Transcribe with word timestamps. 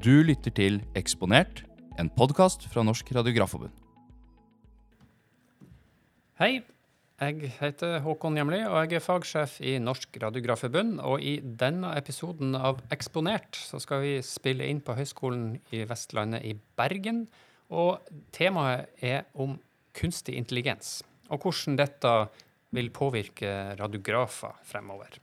Du 0.00 0.22
lytter 0.24 0.48
til 0.56 0.78
Eksponert, 0.96 1.58
en 2.00 2.08
podkast 2.16 2.62
fra 2.72 2.80
Norsk 2.86 3.10
Radiografforbund. 3.12 3.74
Hei, 6.40 6.62
jeg 7.20 7.50
heter 7.58 7.98
Håkon 8.06 8.38
Hjemli, 8.38 8.62
og 8.64 8.78
jeg 8.86 8.96
er 8.96 9.04
fagsjef 9.04 9.58
i 9.60 9.74
Norsk 9.82 10.16
Radiografforbund. 10.22 11.02
Og 11.04 11.20
i 11.20 11.34
denne 11.44 11.92
episoden 12.00 12.56
av 12.56 12.80
Eksponert 12.96 13.60
så 13.60 13.82
skal 13.84 14.00
vi 14.06 14.16
spille 14.24 14.70
inn 14.72 14.80
på 14.80 14.96
Høgskolen 14.96 15.58
i 15.76 15.84
Vestlandet 15.90 16.48
i 16.48 16.56
Bergen. 16.80 17.26
Og 17.68 18.00
temaet 18.32 19.04
er 19.04 19.28
om 19.36 19.58
kunstig 19.92 20.40
intelligens, 20.40 21.02
og 21.28 21.44
hvordan 21.44 21.76
dette 21.76 22.14
vil 22.72 22.88
påvirke 22.88 23.74
radiografer 23.76 24.56
fremover. 24.64 25.20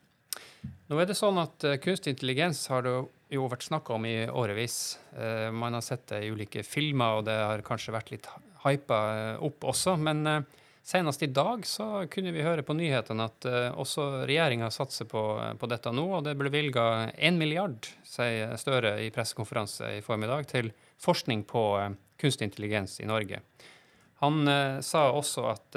Nå 0.88 1.02
er 1.02 1.10
det 1.10 1.18
sånn 1.18 1.40
at 1.42 1.66
uh, 1.66 1.80
Kunstig 1.82 2.14
intelligens 2.14 2.62
har 2.72 2.86
det 2.86 3.00
jo 3.34 3.48
vært 3.52 3.66
snakka 3.68 3.96
om 3.98 4.06
i 4.08 4.16
årevis. 4.28 4.98
Uh, 5.16 5.50
man 5.56 5.76
har 5.78 5.84
sett 5.86 6.08
det 6.12 6.24
i 6.26 6.32
ulike 6.32 6.64
filmer, 6.66 7.20
og 7.20 7.28
det 7.28 7.36
har 7.38 7.66
kanskje 7.66 7.96
vært 7.96 8.14
litt 8.14 8.30
hypa 8.64 9.00
uh, 9.38 9.46
opp 9.48 9.68
også. 9.72 9.98
Men 10.00 10.46
senest 10.88 11.26
i 11.26 11.32
dag 11.32 11.66
så 11.68 12.06
kunne 12.12 12.32
vi 12.36 12.46
høre 12.46 12.64
på 12.64 12.76
nyhetene 12.78 13.28
at 13.28 13.48
også 13.76 14.24
regjeringa 14.30 14.70
satser 14.72 15.10
på, 15.12 15.24
på, 15.60 15.68
dette 15.68 15.92
nå. 15.92 16.06
Og 16.20 16.24
det 16.24 16.38
ble 16.40 16.52
bevilga 16.54 16.86
én 17.14 17.40
milliard, 17.40 17.90
sier 18.08 18.56
Støre 18.60 18.96
i 19.04 19.10
pressekonferanse 19.12 19.98
i 19.98 20.04
formiddag, 20.06 20.48
til 20.48 20.72
forskning 21.04 21.44
på 21.50 21.66
kunstig 22.18 22.48
intelligens 22.48 23.02
i 23.04 23.10
Norge. 23.10 23.42
Han 24.24 24.48
sa 24.82 25.10
også 25.12 25.44
at 25.52 25.76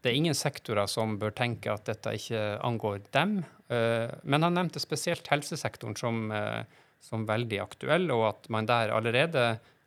det 0.00 0.10
er 0.10 0.16
ingen 0.16 0.36
sektorer 0.36 0.88
som 0.88 1.18
bør 1.20 1.32
tenke 1.36 1.72
at 1.72 1.86
dette 1.88 2.14
ikke 2.16 2.42
angår 2.64 3.02
dem. 3.12 3.40
Eh, 3.68 4.12
men 4.22 4.46
han 4.46 4.56
nevnte 4.56 4.80
spesielt 4.82 5.28
helsesektoren 5.30 5.96
som, 5.98 6.30
eh, 6.32 6.64
som, 7.00 7.26
veldig 7.28 7.60
aktuell, 7.62 8.10
og 8.14 8.26
at 8.28 8.50
man 8.52 8.68
der 8.68 8.92
allerede 8.94 9.44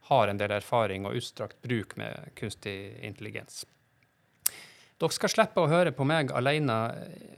har 0.09 0.27
en 0.27 0.39
del 0.39 0.51
erfaring 0.51 1.07
og 1.07 1.15
utstrakt 1.19 1.61
bruk 1.63 1.95
med 1.99 2.33
kunstig 2.39 2.75
intelligens. 3.05 3.63
Dere 4.99 5.15
skal 5.15 5.31
slippe 5.31 5.63
å 5.63 5.69
høre 5.71 5.93
på 5.95 6.05
meg 6.07 6.31
alene 6.35 6.77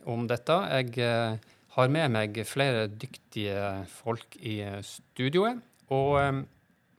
om 0.09 0.25
dette. 0.29 0.57
Jeg 0.81 1.39
har 1.75 1.93
med 1.93 2.13
meg 2.13 2.41
flere 2.49 2.87
dyktige 2.89 3.85
folk 3.89 4.37
i 4.41 4.59
studioet. 4.85 5.61
Og 5.93 6.11
eh, 6.19 6.41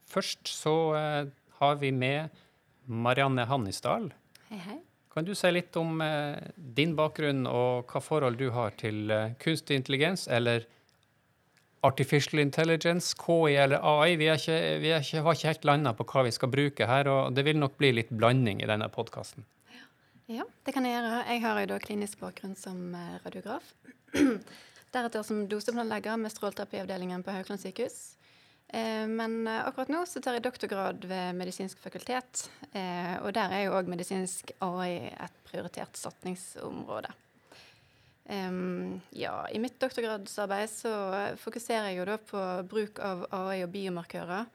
først 0.07 0.47
så 0.51 0.75
har 1.59 1.79
vi 1.83 1.91
med 1.91 2.31
Marianne 2.87 3.47
Hannisdal. 3.51 4.11
Hei, 4.51 4.61
hei. 4.69 4.81
Kan 5.17 5.25
du 5.25 5.33
si 5.33 5.49
litt 5.49 5.73
om 5.81 6.01
eh, 6.05 6.37
din 6.57 6.91
bakgrunn 6.97 7.47
og 7.49 7.89
hva 7.89 8.03
forhold 8.05 8.37
du 8.37 8.51
har 8.53 8.75
til 8.77 9.09
eh, 9.09 9.31
kunstig 9.41 9.79
intelligens, 9.81 10.27
eller 10.29 10.67
artificial 11.87 12.41
intelligence, 12.43 13.15
KI 13.19 13.57
eller 13.63 13.83
AI? 13.83 14.17
Vi, 14.21 14.29
ikke, 14.33 14.57
vi 14.83 14.93
ikke, 14.97 15.23
har 15.25 15.37
ikke 15.39 15.53
helt 15.53 15.69
landa 15.69 15.93
på 15.97 16.07
hva 16.11 16.27
vi 16.27 16.35
skal 16.35 16.51
bruke 16.53 16.89
her, 16.89 17.11
og 17.11 17.37
det 17.37 17.47
vil 17.47 17.61
nok 17.61 17.77
bli 17.81 17.93
litt 17.97 18.11
blanding 18.11 18.63
i 18.63 18.69
denne 18.69 18.89
podkasten. 18.93 19.47
Ja, 20.27 20.43
det 20.67 20.75
kan 20.75 20.87
jeg 20.87 20.97
gjøre. 20.97 21.23
Jeg 21.31 21.43
har 21.45 21.61
jo 21.63 21.69
da 21.71 21.79
klinisk 21.83 22.19
bakgrunn 22.19 22.57
som 22.59 22.95
eh, 22.99 23.19
radiograf. 23.23 23.69
Deretter 24.95 25.23
som 25.27 25.45
doseplanlegger 25.51 26.19
med 26.19 26.35
stråleterapiavdelingen 26.35 27.23
på 27.23 27.35
Haukeland 27.35 27.63
sykehus. 27.63 28.17
Eh, 28.75 29.07
men 29.07 29.45
eh, 29.47 29.61
akkurat 29.69 29.93
nå 29.95 30.03
så 30.11 30.23
tar 30.25 30.35
jeg 30.35 30.47
doktorgrad 30.49 31.07
ved 31.07 31.39
Medisinsk 31.39 31.79
fakultet. 31.85 32.49
Og 33.23 33.31
der 33.37 33.55
er 33.55 33.69
jo 33.69 33.77
òg 33.79 33.87
medisinsk 33.89 34.51
AI 34.67 35.13
et 35.15 35.39
prioritert 35.47 35.95
satsingsområde. 38.27 39.01
ja, 39.11 39.49
I 39.49 39.59
mitt 39.59 39.81
doktorgradsarbeid 39.81 40.71
så 40.71 40.93
fokuserer 41.39 41.91
jeg 41.91 42.01
jo 42.01 42.07
da 42.09 42.17
på 42.19 42.45
bruk 42.69 42.99
av 42.99 43.27
AI 43.31 43.63
og 43.65 43.71
biomarkører 43.71 44.47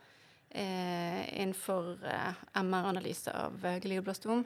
innenfor 0.51 1.95
MR-analyse 2.59 3.31
av 3.31 3.55
glioblastom. 3.79 4.43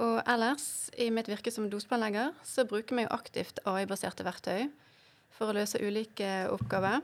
Og 0.00 0.16
ellers, 0.26 0.90
i 0.98 1.10
mitt 1.12 1.28
virke 1.28 1.52
som 1.52 1.68
doseplanlegger, 1.70 2.32
så 2.42 2.64
bruker 2.66 2.96
vi 2.96 3.04
jo 3.04 3.12
aktivt 3.14 3.60
AI-baserte 3.68 4.24
verktøy 4.26 4.70
for 5.36 5.50
å 5.50 5.56
løse 5.56 5.80
ulike 5.82 6.48
oppgaver. 6.50 7.02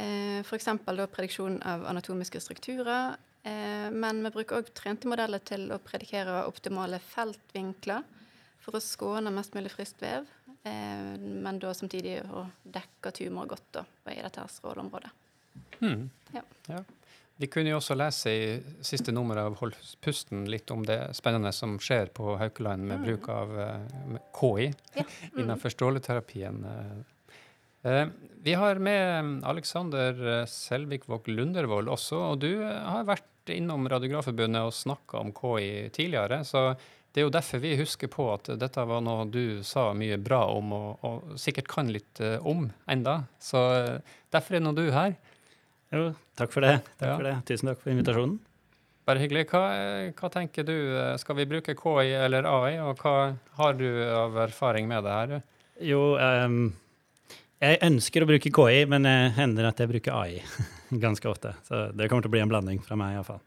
Eh, 0.00 0.40
F.eks. 0.40 0.70
prediksjon 1.12 1.58
av 1.66 1.84
anatomiske 1.90 2.40
strukturer. 2.40 3.18
Eh, 3.42 3.88
men 3.92 4.22
vi 4.24 4.32
bruker 4.32 4.60
òg 4.60 4.72
trente 4.76 5.08
modeller 5.08 5.42
til 5.44 5.68
å 5.72 5.80
predikere 5.82 6.44
optimale 6.48 7.00
feltvinkler 7.04 8.04
for 8.60 8.76
å 8.76 8.82
skåne 8.84 9.32
mest 9.34 9.56
mulig 9.56 9.72
friskt 9.72 10.02
vev, 10.02 10.28
eh, 10.68 11.16
men 11.18 11.60
da 11.62 11.72
samtidig 11.76 12.20
å 12.28 12.46
dekke 12.62 13.12
tumor 13.16 13.50
godt 13.50 13.68
da, 13.80 13.84
i 14.12 14.20
dette 14.20 14.46
stråleområdet. 14.52 15.12
Hmm. 15.80 16.08
Ja. 16.34 16.42
ja. 16.68 16.82
Vi 17.40 17.48
kunne 17.48 17.72
jo 17.72 17.78
også 17.78 17.96
lese 17.96 18.32
i 18.36 18.48
siste 18.84 19.14
nummer 19.16 19.38
av 19.40 19.54
Hold 19.62 19.78
pusten 20.04 20.44
litt 20.52 20.70
om 20.70 20.82
det 20.84 20.98
spennende 21.16 21.54
som 21.56 21.78
skjer 21.80 22.12
på 22.12 22.34
Haukeland 22.36 22.84
med 22.84 23.00
mm. 23.00 23.06
bruk 23.06 23.30
av 23.32 23.54
uh, 23.56 24.18
KI 24.36 24.66
ja. 24.68 25.06
mm. 25.06 25.38
innenfor 25.40 25.72
stråleterapien. 25.72 26.60
Uh, 26.68 27.20
Eh, 27.82 28.06
vi 28.42 28.54
har 28.54 28.74
med 28.74 29.44
Alexander 29.44 30.44
Selvikvåg 30.46 31.28
Lundervold 31.28 31.88
også, 31.88 32.18
og 32.32 32.40
du 32.44 32.60
har 32.60 33.06
vært 33.08 33.52
innom 33.52 33.88
Radiografforbundet 33.88 34.68
og 34.68 34.76
snakka 34.76 35.20
om 35.20 35.32
KI 35.36 35.88
tidligere. 35.88 36.44
så 36.44 36.74
det 37.10 37.22
er 37.22 37.26
jo 37.26 37.32
derfor 37.34 37.62
vi 37.62 37.74
husker 37.78 38.10
på 38.10 38.28
at 38.32 38.52
dette 38.60 38.84
var 38.86 39.02
noe 39.02 39.26
du 39.30 39.62
sa 39.66 39.90
mye 39.96 40.18
bra 40.22 40.44
om, 40.54 40.74
og, 40.76 41.06
og 41.06 41.40
sikkert 41.40 41.70
kan 41.70 41.90
litt 41.90 42.22
uh, 42.22 42.38
om 42.46 42.68
enda. 42.90 43.24
Så 43.42 43.58
uh, 43.58 44.14
derfor 44.30 44.58
er 44.58 44.64
nå 44.64 44.74
du 44.76 44.86
her. 44.94 45.16
Jo, 45.90 46.10
takk 46.38 46.54
for 46.54 46.66
det. 46.66 46.76
Takk 47.00 47.08
ja. 47.08 47.16
for 47.16 47.26
det. 47.26 47.34
Tusen 47.50 47.72
takk 47.72 47.82
for 47.82 47.92
invitasjonen. 47.94 48.36
Bare 49.08 49.24
hyggelig. 49.24 49.48
Hva, 49.50 49.64
hva, 50.14 50.30
tenker 50.30 50.66
du, 50.68 50.76
skal 51.18 51.40
vi 51.40 51.48
bruke 51.50 51.74
KI 51.74 52.12
eller 52.14 52.46
AI, 52.46 52.76
og 52.84 53.00
hva 53.02 53.16
har 53.58 53.74
du 53.74 53.88
av 53.88 54.38
erfaring 54.44 54.86
med 54.86 55.02
det 55.08 55.16
her? 55.16 55.42
Jo, 55.90 56.04
um 56.14 56.62
jeg 57.60 57.76
ønsker 57.84 58.24
å 58.24 58.28
bruke 58.28 58.48
KI, 58.56 58.84
men 58.88 59.04
det 59.04 59.14
hender 59.36 59.66
at 59.68 59.80
jeg 59.82 59.90
bruker 59.90 60.14
AI 60.16 60.38
ganske 61.04 61.28
ofte. 61.28 61.52
Så 61.68 61.90
det 61.92 62.08
kommer 62.08 62.24
til 62.24 62.32
å 62.32 62.36
bli 62.38 62.40
en 62.40 62.52
blanding 62.52 62.80
fra 62.84 62.96
meg 62.96 63.18
iallfall. 63.18 63.42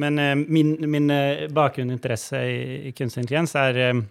Men 0.00 0.20
uh, 0.20 0.32
min, 0.48 0.74
min 0.90 1.12
uh, 1.12 1.46
bakgrunn 1.54 1.92
i, 1.92 1.98
i 2.88 2.92
kunstig 2.96 3.24
intelligens 3.24 3.54
er 3.58 3.80
uh, 3.80 4.02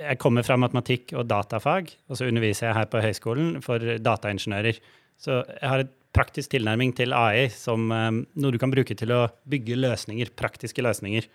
Jeg 0.00 0.20
kommer 0.20 0.44
fra 0.46 0.58
matematikk 0.60 1.14
og 1.16 1.28
datafag, 1.30 1.92
og 2.08 2.18
så 2.18 2.28
underviser 2.28 2.68
jeg 2.68 2.76
her 2.76 2.88
på 2.92 3.00
høyskolen 3.00 3.62
for 3.64 3.80
dataingeniører. 3.80 4.80
Så 5.16 5.40
jeg 5.40 5.70
har 5.72 5.84
et 5.84 5.94
praktisk 6.16 6.52
tilnærming 6.52 6.92
til 6.96 7.14
AI 7.16 7.46
som 7.52 7.90
um, 7.92 8.22
noe 8.40 8.52
du 8.52 8.58
kan 8.60 8.72
bruke 8.72 8.96
til 8.96 9.12
å 9.12 9.26
bygge 9.48 9.78
løsninger, 9.80 10.32
praktiske 10.36 10.84
løsninger. 10.84 11.28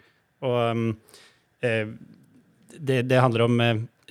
Og 0.46 0.60
um, 0.78 0.86
det, 1.62 3.02
det, 3.10 3.18
handler 3.22 3.46
om 3.46 3.60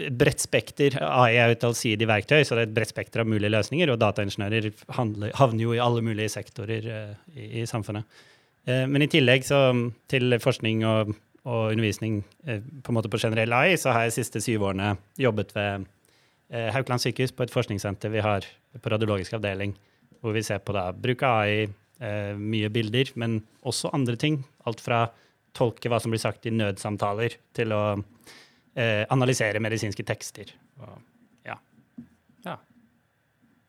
bredt 0.09 0.43
spekter. 0.43 0.97
AI 1.03 1.37
er 1.37 1.51
jo 1.51 1.57
et 1.57 1.67
allsidig 1.71 2.09
verktøy, 2.09 2.43
så 2.45 2.57
det 2.57 2.63
er 2.63 2.69
et 2.69 2.77
bredt 2.77 2.93
spekter 2.93 3.23
av 3.23 3.31
mulige 3.31 3.53
løsninger. 3.53 3.91
Og 3.93 4.01
dataingeniører 4.01 4.71
havner 4.97 5.65
jo 5.65 5.75
i 5.75 5.83
alle 5.83 6.05
mulige 6.07 6.33
sektorer 6.33 6.87
uh, 6.91 7.15
i, 7.35 7.63
i, 7.63 7.67
samfunnet. 7.69 8.07
Uh, 8.71 8.87
men 8.91 9.05
i 9.05 9.11
tillegg 9.11 9.47
så, 9.47 9.61
til 10.11 10.37
forskning 10.43 10.85
og, 10.89 11.15
og 11.45 11.73
undervisning 11.73 12.21
uh, 12.49 12.61
på 12.61 12.93
en 12.93 12.99
måte 12.99 13.11
på 13.13 13.21
generell 13.23 13.55
AI, 13.57 13.75
så 13.81 13.95
har 13.95 14.07
jeg 14.07 14.15
de 14.15 14.19
siste 14.21 14.43
syv 14.45 14.69
årene 14.71 14.95
jobbet 15.21 15.57
ved 15.57 15.89
Haukeland 16.51 16.99
sykehus 16.99 17.31
på 17.31 17.45
et 17.45 17.53
forskningssenter 17.55 18.11
vi 18.11 18.23
har 18.27 18.43
på 18.83 18.91
radiologisk 18.91 19.37
avdeling, 19.37 19.77
hvor 20.19 20.35
vi 20.35 20.41
ser 20.43 20.59
på 20.59 20.75
da, 20.75 20.89
bruk 20.91 21.23
av 21.23 21.45
AI, 21.45 21.69
mye 22.35 22.67
bilder, 22.75 23.13
men 23.23 23.37
også 23.63 23.93
andre 23.95 24.17
ting. 24.19 24.41
Alt 24.67 24.83
fra 24.83 25.05
tolke 25.55 25.87
hva 25.87 26.01
som 26.03 26.11
blir 26.11 26.19
sagt 26.19 26.49
i 26.49 26.53
nødsamtaler, 26.55 27.37
til 27.55 27.75
å 27.75 27.83
eh, 27.95 29.05
analysere 29.15 29.63
medisinske 29.63 30.03
tekster. 30.09 30.51
Ja. 31.47 31.57
ja. 32.49 32.57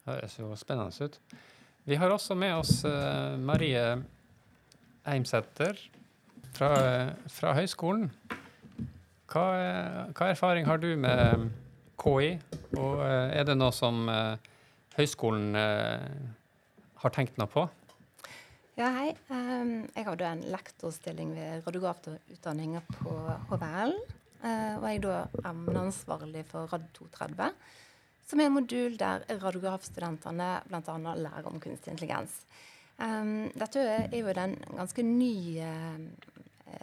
Høres 0.10 0.40
jo 0.40 0.50
spennende 0.58 1.06
ut. 1.06 1.20
Vi 1.86 2.02
har 2.02 2.14
også 2.14 2.34
med 2.38 2.56
oss 2.64 2.80
Marie 3.42 3.86
Eimsæter 5.08 5.78
fra, 6.54 6.72
fra 7.32 7.54
høyskolen. 7.58 8.10
Hva, 9.32 9.44
hva, 10.12 10.28
erfaring 10.28 10.68
har 10.68 10.82
du 10.82 10.90
med 11.00 11.48
KI, 12.02 12.34
og 12.76 13.00
uh, 13.00 13.30
er 13.32 13.46
det 13.48 13.56
noe 13.58 13.72
som 13.74 14.04
uh, 14.12 14.36
høyskolen 14.98 15.56
har 15.56 17.14
tenkt 17.16 17.40
noe 17.40 17.50
på? 17.50 17.64
Ja, 18.78 18.90
hei. 18.98 19.12
Um, 19.32 19.88
jeg 19.96 20.06
har 20.08 20.26
en 20.28 20.44
lektorstilling 20.52 21.32
ved 21.38 21.68
radiografutdanninga 21.68 22.84
på 22.92 23.16
HVL. 23.52 23.96
Og 24.42 24.86
jeg 24.90 24.98
er 24.98 25.04
da 25.06 25.18
emneansvarlig 25.52 26.42
for 26.50 26.72
Rad 26.72 26.88
230, 26.98 27.52
som 28.26 28.40
er 28.42 28.48
en 28.50 28.56
modul 28.56 28.96
der 28.98 29.22
radiografstudentene 29.30 30.48
bl.a. 30.66 30.96
lærer 31.14 31.50
om 31.50 31.60
kunstig 31.62 31.94
intelligens. 31.94 32.40
Um, 33.02 33.50
dette 33.58 33.82
er 33.82 34.14
jo 34.14 34.30
en 34.30 34.56
ganske 34.78 35.04
ny 35.06 35.58
uh, 35.64 35.98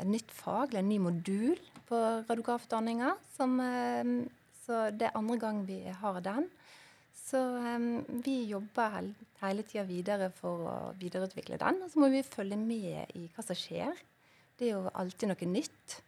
nytt 0.08 0.32
fag, 0.34 0.72
eller 0.72 0.82
en 0.82 0.90
ny 0.90 0.98
modul 1.02 1.58
på 1.88 1.98
radiografutdanninga. 2.28 3.14
Um, 3.38 4.26
så 4.64 4.88
det 4.90 5.08
er 5.08 5.18
andre 5.18 5.38
gang 5.40 5.62
vi 5.68 5.80
har 6.00 6.20
den. 6.24 6.48
Så 7.14 7.38
um, 7.38 8.02
vi 8.24 8.40
jobber 8.50 8.96
hele, 8.96 9.28
hele 9.42 9.64
tida 9.68 9.84
videre 9.86 10.30
for 10.34 10.66
å 10.66 10.76
videreutvikle 10.98 11.60
den. 11.60 11.82
Og 11.84 11.92
så 11.92 12.02
må 12.02 12.10
vi 12.12 12.24
følge 12.26 12.58
med 12.60 13.14
i 13.18 13.28
hva 13.34 13.44
som 13.44 13.58
skjer. 13.58 13.94
Det 14.58 14.68
er 14.68 14.74
jo 14.74 14.94
alltid 14.98 15.30
noe 15.30 15.50
nytt. 15.52 16.00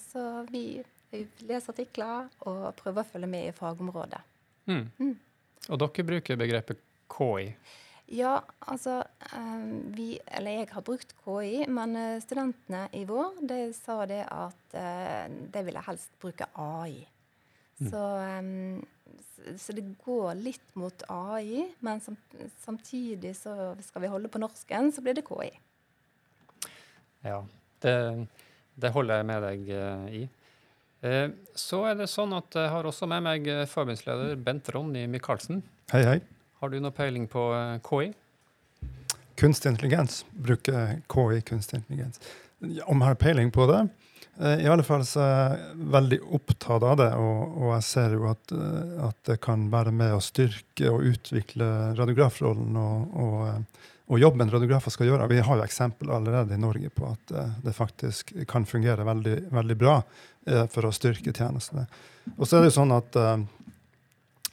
Så 0.00 0.20
vi, 0.48 0.62
vi 1.12 1.18
leser 1.44 1.74
artikler 1.74 2.30
og 2.48 2.62
prøver 2.78 3.02
å 3.02 3.10
følge 3.10 3.28
med 3.28 3.50
i 3.50 3.52
fagområdet. 3.52 4.22
Mm. 4.70 4.86
Mm. 4.96 5.12
Og 5.68 5.82
dere 5.82 6.06
bruker 6.08 6.40
begrepet 6.40 6.80
KI. 7.12 7.50
Ja, 8.10 8.40
altså 8.66 9.04
um, 9.36 9.92
vi, 9.94 10.16
Eller 10.26 10.56
jeg 10.58 10.70
har 10.72 10.82
brukt 10.82 11.12
KI, 11.22 11.62
men 11.70 11.94
uh, 11.94 12.18
studentene 12.22 12.88
i 12.98 13.04
vår 13.06 13.38
de 13.46 13.60
sa 13.76 14.00
det 14.10 14.24
at 14.26 14.74
uh, 14.74 15.30
de 15.30 15.62
ville 15.68 15.84
helst 15.86 16.10
bruke 16.22 16.48
AI. 16.58 17.04
Mm. 17.80 17.86
Så, 17.88 18.02
så 19.56 19.72
det 19.72 19.86
går 20.04 20.34
litt 20.36 20.74
mot 20.76 21.06
AI, 21.08 21.64
men 21.80 22.02
samtidig 22.60 23.32
så 23.38 23.72
skal 23.86 24.04
vi 24.04 24.10
holde 24.12 24.28
på 24.28 24.42
norsken, 24.42 24.90
så 24.92 25.00
blir 25.00 25.16
det 25.16 25.24
KI. 25.24 25.48
Ja, 27.24 27.40
det, 27.84 27.94
det 28.80 28.92
holder 28.94 29.20
jeg 29.20 29.28
med 29.28 29.44
deg 29.44 29.72
eh, 29.76 30.04
i. 30.20 30.22
Eh, 31.00 31.26
så 31.56 31.82
er 31.88 31.96
det 32.00 32.10
sånn 32.12 32.32
at 32.36 32.56
jeg 32.56 32.72
har 32.72 32.88
også 32.88 33.08
med 33.10 33.24
meg 33.26 33.48
eh, 33.48 33.66
forbundsleder 33.68 34.36
Bent 34.40 34.68
Ronny 34.74 35.06
Michaelsen. 35.10 35.62
Hei, 35.92 36.04
hei. 36.06 36.18
Har 36.60 36.68
du 36.68 36.76
noe 36.76 36.92
peiling 36.92 37.24
på 37.24 37.40
eh, 37.56 37.78
KI? 37.80 38.10
Kunstig 39.40 39.70
intelligens. 39.70 40.26
Bruker 40.30 40.98
KI 41.08 41.40
kunstig 41.40 41.78
intelligens. 41.78 42.20
Om 42.60 43.00
jeg 43.00 43.06
har 43.06 43.14
peiling 43.16 43.48
på 43.50 43.64
det? 43.70 43.78
Eh, 44.36 44.66
I 44.66 44.68
alle 44.68 44.84
fall 44.84 45.06
så 45.08 45.22
er 45.24 45.54
jeg 45.54 45.86
veldig 45.94 46.18
opptatt 46.36 46.84
av 46.84 46.98
det, 47.00 47.06
og, 47.16 47.54
og 47.62 47.72
jeg 47.78 47.86
ser 47.88 48.16
jo 48.18 48.26
at, 48.28 48.52
eh, 48.52 48.90
at 49.06 49.16
det 49.30 49.38
kan 49.40 49.64
være 49.72 49.94
med 50.02 50.12
å 50.12 50.20
styrke 50.20 50.92
og 50.92 51.06
utvikle 51.14 51.70
radiografrollen 51.96 52.76
og, 52.76 53.16
og, 53.24 53.80
og 54.12 54.20
jobben 54.20 54.52
radiografer 54.52 54.92
skal 54.92 55.08
gjøre. 55.08 55.30
Vi 55.32 55.40
har 55.40 55.62
jo 55.62 55.64
eksempel 55.64 56.12
allerede 56.12 56.58
i 56.58 56.60
Norge 56.60 56.92
på 56.92 57.08
at 57.08 57.34
det 57.64 57.72
faktisk 57.72 58.34
kan 58.50 58.68
fungere 58.68 59.08
veldig, 59.08 59.38
veldig 59.48 59.78
bra 59.80 59.96
for 60.44 60.88
å 60.88 60.92
styrke 60.92 61.32
tjenestene. 61.32 61.86
Og 62.36 62.44
så 62.44 62.58
er 62.58 62.64
det 62.64 62.72
jo 62.72 62.78
sånn 62.82 62.96
at 62.96 63.16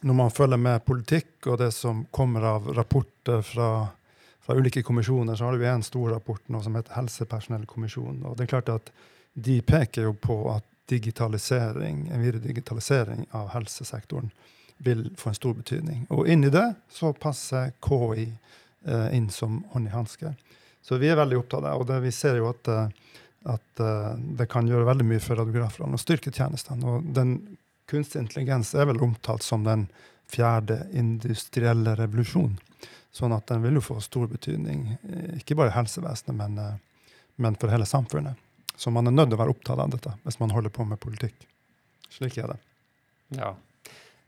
når 0.00 0.14
man 0.14 0.34
følger 0.34 0.60
med 0.60 0.84
politikk 0.86 1.48
og 1.50 1.58
det 1.62 1.72
som 1.74 2.04
kommer 2.14 2.44
av 2.54 2.68
rapporter 2.76 3.42
fra 3.42 3.70
fra 4.48 4.56
ulike 4.56 4.82
kommisjoner, 4.82 5.36
så 5.36 5.44
har 5.44 5.52
vi 5.60 5.66
en 5.66 5.82
stor 5.82 6.10
rapport 6.10 6.40
nå 6.48 6.62
som 6.64 6.76
heter 6.78 6.94
Helsepersonellkommisjonen. 6.96 8.22
Og 8.24 8.36
det 8.36 8.46
er 8.46 8.52
klart 8.54 8.70
at 8.72 8.86
de 9.36 9.58
peker 9.60 10.06
jo 10.06 10.14
på 10.16 10.36
at 10.54 10.64
digitalisering, 10.88 12.06
en 12.08 12.22
videre 12.24 12.40
digitalisering 12.40 13.26
av 13.36 13.50
helsesektoren 13.52 14.30
vil 14.80 15.10
få 15.20 15.28
en 15.28 15.36
stor 15.36 15.52
betydning. 15.58 16.06
Og 16.08 16.30
inni 16.32 16.48
det 16.48 16.64
så 16.88 17.12
passer 17.12 17.74
KI 17.84 18.24
eh, 18.24 19.10
inn 19.18 19.28
som 19.28 19.60
hånd 19.74 19.90
i 19.90 19.92
hanske. 19.92 20.32
Så 20.80 20.96
vi 20.96 21.12
er 21.12 21.20
veldig 21.20 21.42
opptatt 21.42 21.60
av 21.60 21.66
det. 21.66 21.76
Og 21.82 21.86
det, 21.92 22.00
vi 22.08 22.16
ser 22.16 22.40
jo 22.40 22.48
at, 22.48 22.72
eh, 22.72 23.16
at 23.52 23.84
eh, 23.84 24.12
det 24.40 24.48
kan 24.48 24.70
gjøre 24.70 24.88
veldig 24.88 25.10
mye 25.12 25.26
for 25.28 25.42
radiograferne 25.42 25.92
og 25.92 26.00
styrke 26.00 26.32
tjenestene. 26.32 26.88
Og 26.88 27.12
den 27.20 27.36
kunstig 27.88 28.20
intelligens 28.22 28.74
er 28.76 28.86
vel 28.90 29.00
omtalt 29.04 29.42
som 29.42 29.64
den 29.66 29.86
fjerde 30.28 30.82
industrielle 30.92 31.94
revolusjonen. 31.98 32.58
Sånn 33.12 33.32
at 33.34 33.46
den 33.48 33.62
vil 33.64 33.78
jo 33.78 33.82
få 33.82 33.96
stor 34.04 34.28
betydning, 34.28 34.98
eh, 35.08 35.38
ikke 35.40 35.56
bare 35.56 35.72
i 35.72 35.76
helsevesenet, 35.78 36.36
men, 36.36 36.58
eh, 36.58 36.74
men 37.38 37.56
for 37.56 37.72
hele 37.72 37.86
samfunnet. 37.88 38.36
Så 38.76 38.92
man 38.92 39.06
er 39.08 39.10
nødt 39.16 39.30
til 39.30 39.38
å 39.38 39.40
være 39.40 39.54
opptatt 39.56 39.80
av 39.80 39.90
dette 39.90 40.12
hvis 40.24 40.38
man 40.38 40.50
holder 40.54 40.70
på 40.70 40.86
med 40.86 41.00
politikk. 41.00 41.48
Slik 42.12 42.36
er 42.38 42.52
det. 42.52 42.58
Ja. 43.38 43.54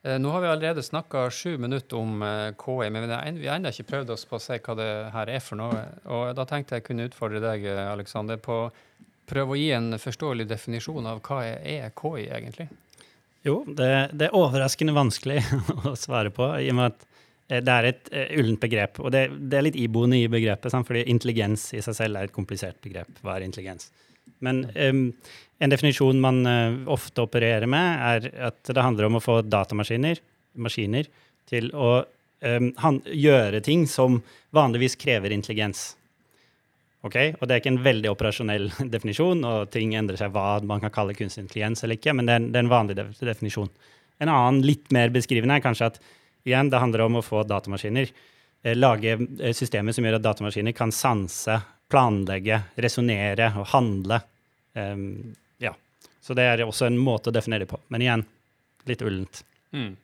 Eh, 0.02 0.16
Nå 0.18 0.32
har 0.32 0.40
vi 0.40 0.48
allerede 0.48 0.82
snakka 0.82 1.28
sju 1.30 1.58
minutter 1.58 1.98
om 2.00 2.20
KI, 2.56 2.88
men 2.90 3.06
vi 3.06 3.14
har 3.14 3.22
en- 3.22 3.38
ennå 3.38 3.68
ikke 3.68 3.86
prøvd 3.92 4.10
oss 4.10 4.24
på 4.24 4.36
å 4.36 4.40
se 4.40 4.58
hva 4.58 4.74
det 4.76 5.12
her 5.12 5.28
er 5.28 5.40
for 5.40 5.56
noe. 5.56 5.86
Og 6.06 6.34
da 6.34 6.44
tenkte 6.46 6.70
jeg 6.80 6.84
kunne 6.84 7.08
utfordre 7.08 7.40
deg, 7.40 7.64
Aleksander, 7.66 8.38
på 8.38 8.70
å 8.70 8.72
prøve 9.28 9.50
å 9.54 9.58
gi 9.58 9.70
en 9.72 9.92
forståelig 9.92 10.48
definisjon 10.48 11.06
av 11.06 11.20
hva 11.20 11.44
er, 11.44 11.60
er 11.84 11.90
KI 11.90 12.26
egentlig? 12.28 12.68
Jo, 13.46 13.62
det, 13.66 13.88
det 14.12 14.28
er 14.28 14.36
overraskende 14.36 14.94
vanskelig 14.96 15.40
å 15.88 15.94
svare 15.98 16.32
på, 16.34 16.48
i 16.60 16.68
og 16.72 16.76
med 16.76 16.90
at 16.90 17.06
eh, 17.48 17.62
det 17.64 17.76
er 17.76 17.88
et 17.88 18.10
eh, 18.12 18.34
ullent 18.40 18.60
begrep. 18.60 19.00
Og 19.00 19.12
det, 19.14 19.26
det 19.32 19.58
er 19.58 19.66
litt 19.68 19.78
iboende 19.80 20.20
i 20.20 20.28
begrepet, 20.32 20.72
sant? 20.72 20.88
fordi 20.88 21.06
intelligens 21.08 21.70
i 21.76 21.82
seg 21.84 21.96
selv 21.96 22.20
er 22.20 22.28
et 22.28 22.36
komplisert 22.36 22.80
begrep. 22.84 23.10
Hva 23.24 23.38
er 23.38 23.46
intelligens? 23.48 23.88
Men 24.44 24.62
um, 24.76 25.06
en 25.60 25.72
definisjon 25.72 26.20
man 26.20 26.44
uh, 26.48 26.76
ofte 26.92 27.24
opererer 27.24 27.68
med, 27.68 28.04
er 28.12 28.46
at 28.50 28.60
det 28.68 28.84
handler 28.84 29.08
om 29.08 29.18
å 29.18 29.24
få 29.24 29.40
datamaskiner, 29.44 30.20
maskiner, 30.60 31.08
til 31.50 31.68
å 31.76 31.90
um, 32.00 32.70
han, 32.80 33.00
gjøre 33.04 33.62
ting 33.64 33.86
som 33.90 34.20
vanligvis 34.56 34.96
krever 35.00 35.34
intelligens. 35.34 35.90
Ok, 37.02 37.14
Og 37.40 37.46
det 37.48 37.54
er 37.54 37.60
ikke 37.62 37.70
en 37.72 37.82
veldig 37.84 38.10
operasjonell 38.12 38.66
definisjon, 38.94 39.40
og 39.48 39.70
ting 39.72 39.94
endrer 39.96 40.18
seg 40.20 40.34
hva 40.34 40.58
man 40.68 40.82
kan 40.82 40.92
kalle 40.92 41.14
kunstig 41.16 41.46
intelligens 41.46 41.80
eller 41.86 41.96
ikke, 41.96 42.12
men 42.12 42.26
det 42.28 42.34
er, 42.34 42.40
en- 42.42 42.48
det 42.52 42.58
er 42.60 42.66
en 42.66 42.72
vanlig 42.74 42.96
definisjon. 43.20 43.70
En 44.20 44.28
annen, 44.28 44.58
litt 44.66 44.90
mer 44.92 45.08
beskrivende, 45.14 45.56
er 45.56 45.64
kanskje 45.64 45.86
at 45.94 46.00
igjen, 46.44 46.68
det 46.72 46.80
handler 46.82 47.06
om 47.06 47.16
å 47.16 47.24
få 47.24 47.40
datamaskiner, 47.48 48.10
eh, 48.64 48.76
lage 48.76 49.14
eh, 49.16 49.54
systemer 49.56 49.96
som 49.96 50.04
gjør 50.04 50.18
at 50.18 50.26
datamaskiner 50.28 50.76
kan 50.76 50.92
sanse, 50.92 51.56
planlegge, 51.90 52.60
resonnere 52.84 53.48
og 53.58 53.66
handle. 53.72 54.20
Um, 54.76 55.32
ja. 55.58 55.72
Så 56.22 56.36
det 56.38 56.44
er 56.46 56.60
også 56.62 56.86
en 56.86 57.00
måte 57.00 57.32
å 57.32 57.34
definere 57.34 57.64
det 57.64 57.70
på. 57.72 57.80
Men 57.90 58.04
igjen, 58.04 58.26
litt 58.86 59.00
ullent. 59.02 59.40
Mm. 59.74 59.96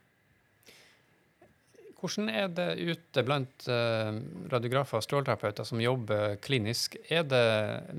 Hvordan 2.06 2.28
er 2.30 2.50
det 2.54 2.66
ute 2.78 3.22
blant 3.26 3.66
eh, 3.66 4.18
radiografer 4.52 5.00
og 5.00 5.04
stråleterapeuter 5.04 5.66
som 5.66 5.80
jobber 5.82 6.36
klinisk? 6.38 6.94
Er 7.10 7.26
det 7.26 7.46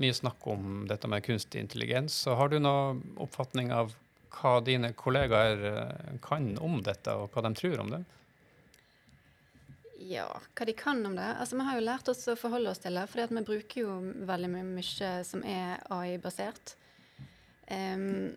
mye 0.00 0.16
snakk 0.16 0.46
om 0.48 0.86
dette 0.88 1.10
med 1.12 1.26
kunstig 1.26 1.60
intelligens? 1.60 2.16
Og 2.30 2.38
har 2.40 2.48
du 2.48 2.56
noen 2.62 3.02
oppfatning 3.20 3.68
av 3.76 3.92
hva 4.38 4.58
dine 4.64 4.94
kollegaer 4.96 5.66
eh, 5.72 6.14
kan 6.24 6.54
om 6.64 6.80
dette, 6.84 7.12
og 7.12 7.34
hva 7.34 7.44
de 7.44 7.52
tror 7.58 7.84
om 7.84 7.92
det? 7.98 8.02
Ja, 10.08 10.28
hva 10.56 10.64
de 10.64 10.72
kan 10.78 11.04
om 11.04 11.16
det. 11.18 11.28
Altså, 11.36 11.58
Vi 11.58 11.68
har 11.68 11.76
jo 11.76 11.84
lært 11.84 12.08
oss 12.08 12.24
å 12.32 12.36
forholde 12.38 12.72
oss 12.72 12.80
til 12.80 12.96
det, 12.96 13.04
for 13.12 13.36
vi 13.36 13.46
bruker 13.52 13.82
jo 13.82 14.00
veldig 14.30 14.52
mye 14.56 15.14
som 15.26 15.44
er 15.44 15.82
AI-basert. 15.92 16.78
Em, 17.68 18.36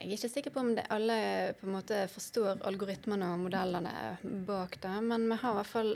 jeg 0.00 0.08
er 0.08 0.16
ikke 0.16 0.32
sikker 0.32 0.54
på 0.54 0.62
om 0.62 0.70
det 0.76 0.86
alle 0.88 1.16
på 1.60 1.66
en 1.68 1.74
måte 1.76 1.98
forstår 2.08 2.62
algoritmene 2.68 3.34
og 3.34 3.42
modellene 3.44 3.92
bak 4.48 4.78
det, 4.80 4.94
men 5.04 5.28
vi 5.28 5.36
har 5.42 5.52
i 5.52 5.58
hvert 5.58 5.68
fall 5.74 5.92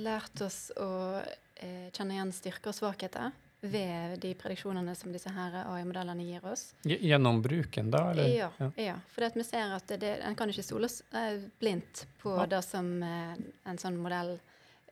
lært 0.00 0.40
oss 0.46 0.70
å 0.80 0.90
eh, 1.20 1.90
kjenne 1.92 2.16
igjen 2.16 2.32
styrker 2.32 2.72
og 2.72 2.78
svakheter 2.78 3.34
ved 3.60 4.16
de 4.22 4.30
prediksjonene 4.40 4.94
som 4.96 5.12
disse 5.12 5.28
her 5.34 5.58
AI-modellene 5.66 6.24
gir 6.24 6.44
oss. 6.48 6.70
Gjennom 6.88 7.42
bruken, 7.44 7.90
da? 7.92 8.06
Eller? 8.14 8.30
Ja, 8.32 8.50
ja. 8.80 8.94
for 9.12 9.28
vi 9.36 9.44
ser 9.44 9.74
at 9.76 9.92
det, 10.00 10.14
en 10.24 10.36
kan 10.38 10.48
ikke 10.48 10.64
stole 10.64 10.88
eh, 11.12 11.42
blindt 11.60 12.06
på 12.22 12.32
Ja. 12.38 12.46
det 12.46 12.62
som 12.64 12.88
eh, 13.04 13.36
en 13.68 13.78
sånn 13.78 14.00
modell 14.00 14.38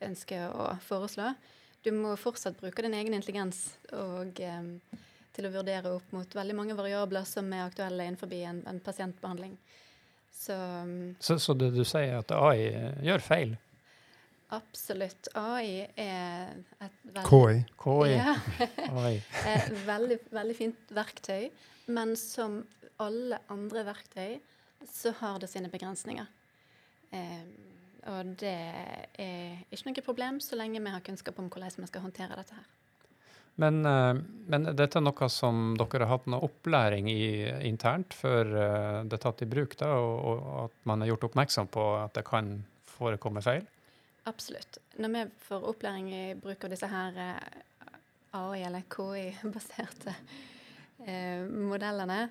ønsker 0.05 0.53
å 0.53 0.75
foreslå. 0.85 1.33
Du 1.83 1.91
må 1.97 2.13
fortsatt 2.21 2.61
bruke 2.61 2.85
din 2.85 2.95
egen 2.95 3.17
intelligens 3.17 3.79
og, 3.93 4.37
eh, 4.41 5.01
til 5.38 5.49
å 5.49 5.54
vurdere 5.54 5.95
opp 5.97 6.11
mot 6.14 6.35
veldig 6.40 6.57
mange 6.59 6.76
variabler 6.78 7.26
som 7.28 7.49
er 7.54 7.68
aktuelle 7.68 8.09
innenfor 8.09 8.35
en, 8.35 8.61
en 8.68 8.83
pasientbehandling. 8.83 9.54
Så 10.35 10.54
mm, 10.59 11.16
Så, 11.21 11.38
så 11.42 11.54
det 11.59 11.71
du 11.75 11.85
sier, 11.85 12.12
er 12.12 12.21
at 12.21 12.35
AI 12.35 13.07
gjør 13.07 13.25
feil? 13.25 13.57
absolutt. 14.49 15.28
AI 15.37 15.83
er 15.97 16.54
et 16.80 17.00
veldig 17.04 17.25
KI. 17.28 17.59
KI? 17.83 18.12
Ja. 18.14 18.35
AI. 18.88 19.18
Eh, 19.49 19.66
veldig, 19.87 20.18
veldig 20.33 20.57
fint 20.57 20.95
verktøy, 20.97 21.50
men 21.92 22.14
som 22.16 22.62
alle 23.04 23.42
andre 23.52 23.85
verktøy 23.90 24.38
så 24.88 25.12
har 25.21 25.38
det 25.42 25.50
sine 25.52 25.71
begrensninger. 25.73 26.26
Eh, 27.12 27.45
og 28.09 28.33
det 28.40 28.57
er 29.21 29.61
ikke 29.68 29.90
noe 29.90 30.07
problem 30.07 30.40
så 30.40 30.57
lenge 30.57 30.80
vi 30.80 30.97
har 30.97 31.04
kunnskap 31.04 31.38
om 31.42 31.50
hvordan 31.52 31.83
vi 31.85 31.90
skal 31.90 32.07
håndtere 32.07 32.38
dette 32.38 32.57
her. 32.57 32.66
Men, 33.59 33.87
eh, 33.87 34.15
men 34.47 34.69
dette 34.79 35.00
er 35.00 35.03
noe 35.03 35.29
som 35.33 35.73
dere 35.79 36.07
har 36.07 36.12
hatt 36.12 36.29
noe 36.31 36.47
opplæring 36.47 37.09
i 37.11 37.23
internt 37.67 38.15
før 38.15 38.53
eh, 38.55 38.99
det 39.09 39.19
er 39.19 39.25
tatt 39.25 39.43
i 39.43 39.49
bruk, 39.50 39.75
da, 39.81 39.91
og, 39.99 40.21
og 40.29 40.61
at 40.69 40.77
man 40.87 41.03
er 41.03 41.11
gjort 41.11 41.27
oppmerksom 41.31 41.71
på 41.75 41.88
at 41.99 42.15
det 42.15 42.23
kan 42.29 42.53
forekomme 42.99 43.43
feil? 43.43 43.67
Absolutt. 44.31 44.79
Når 45.03 45.15
vi 45.15 45.25
får 45.49 45.67
opplæring 45.73 46.12
i 46.15 46.23
bruk 46.38 46.69
av 46.69 46.75
disse 46.75 46.91
her 46.93 47.19
eh, 47.25 47.99
AI- 48.38 48.62
eller 48.69 48.87
KI-baserte 48.95 50.15
eh, 51.09 51.43
modellene, 51.49 52.23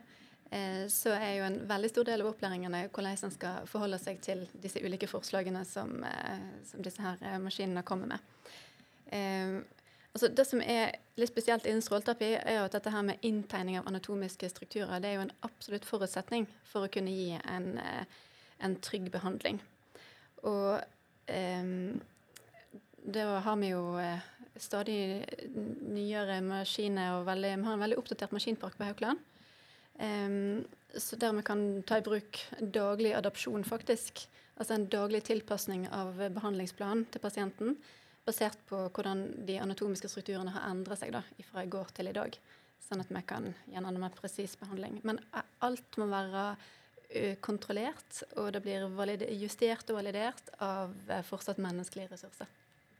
eh, 0.47 0.83
så 0.87 1.11
er 1.17 1.31
jo 1.41 1.47
en 1.51 1.61
veldig 1.67 1.91
stor 1.91 2.07
del 2.07 2.23
av 2.23 2.31
opplæringene 2.31 2.85
hvordan 2.87 3.19
en 3.19 3.35
skal 3.35 3.67
forholde 3.67 3.99
seg 3.99 4.23
til 4.23 4.47
disse 4.55 4.79
ulike 4.79 5.11
forslagene 5.11 5.67
som, 5.67 5.97
eh, 6.07 6.51
som 6.71 6.87
disse 6.87 7.03
her 7.03 7.41
maskinene 7.43 7.83
kommer 7.83 8.15
med. 8.15 8.53
Eh, 9.11 9.57
altså 10.17 10.31
det 10.33 10.45
som 10.49 10.61
er 10.65 10.95
litt 11.19 11.29
spesielt 11.29 11.67
innen 11.69 11.83
stråleterapi, 11.85 12.31
er 12.41 12.63
at 12.63 12.73
dette 12.73 12.91
her 12.93 13.05
med 13.05 13.21
inntegning 13.25 13.77
av 13.77 13.87
anatomiske 13.89 14.49
strukturer 14.49 15.01
det 15.01 15.11
er 15.11 15.19
jo 15.19 15.25
en 15.27 15.35
absolutt 15.45 15.85
forutsetning 15.85 16.47
for 16.65 16.87
å 16.87 16.91
kunne 16.91 17.13
gi 17.13 17.35
en, 17.37 17.75
eh, 17.77 18.05
en 18.65 18.77
trygg 18.81 19.11
behandling. 19.13 19.59
Og 20.41 20.81
um, 21.29 21.99
da 23.05 23.25
har 23.45 23.59
vi 23.61 23.69
jo 23.71 23.83
uh, 24.01 24.25
stadig 24.57 24.97
nyere 25.53 26.39
maskiner, 26.45 27.19
og 27.19 27.27
veldig, 27.29 27.53
vi 27.53 27.69
har 27.69 27.77
en 27.77 27.85
veldig 27.85 27.99
oppdatert 28.01 28.33
maskinpark 28.33 28.77
på 28.79 28.89
Haukeland. 28.89 29.21
Um, 30.01 30.65
så 30.97 31.17
der 31.17 31.37
vi 31.37 31.45
kan 31.45 31.63
ta 31.85 32.01
i 32.01 32.05
bruk 32.05 32.41
daglig 32.61 33.13
adopsjon, 33.17 33.65
faktisk. 33.65 34.25
Altså 34.57 34.73
en 34.73 34.89
daglig 34.89 35.23
tilpasning 35.29 35.85
av 35.93 36.17
behandlingsplanen 36.33 37.05
til 37.13 37.21
pasienten 37.21 37.77
basert 38.27 38.59
på 38.69 38.83
hvordan 38.91 39.23
de 39.47 39.57
anatomiske 39.63 40.11
strukturene 40.11 40.51
har 40.53 40.67
endret 40.69 40.99
seg 40.99 41.15
da, 41.15 41.23
fra 41.47 41.63
i 41.63 41.71
går 41.71 41.93
til 41.95 42.11
i 42.11 42.15
dag. 42.15 42.35
Sånn 42.83 43.01
at 43.03 43.09
vi 43.11 43.21
kan 43.27 43.49
gjennom 43.71 43.97
mer 44.03 44.13
presis 44.15 44.53
behandling. 44.59 44.99
Men 45.07 45.19
alt 45.63 45.97
må 45.99 46.09
være 46.11 46.49
kontrollert, 47.43 48.21
og 48.35 48.51
det 48.51 48.61
blir 48.65 48.83
justert 49.39 49.89
og 49.91 50.01
validert 50.01 50.49
av 50.63 50.91
fortsatt 51.27 51.59
menneskelige 51.63 52.11
ressurser. 52.11 52.49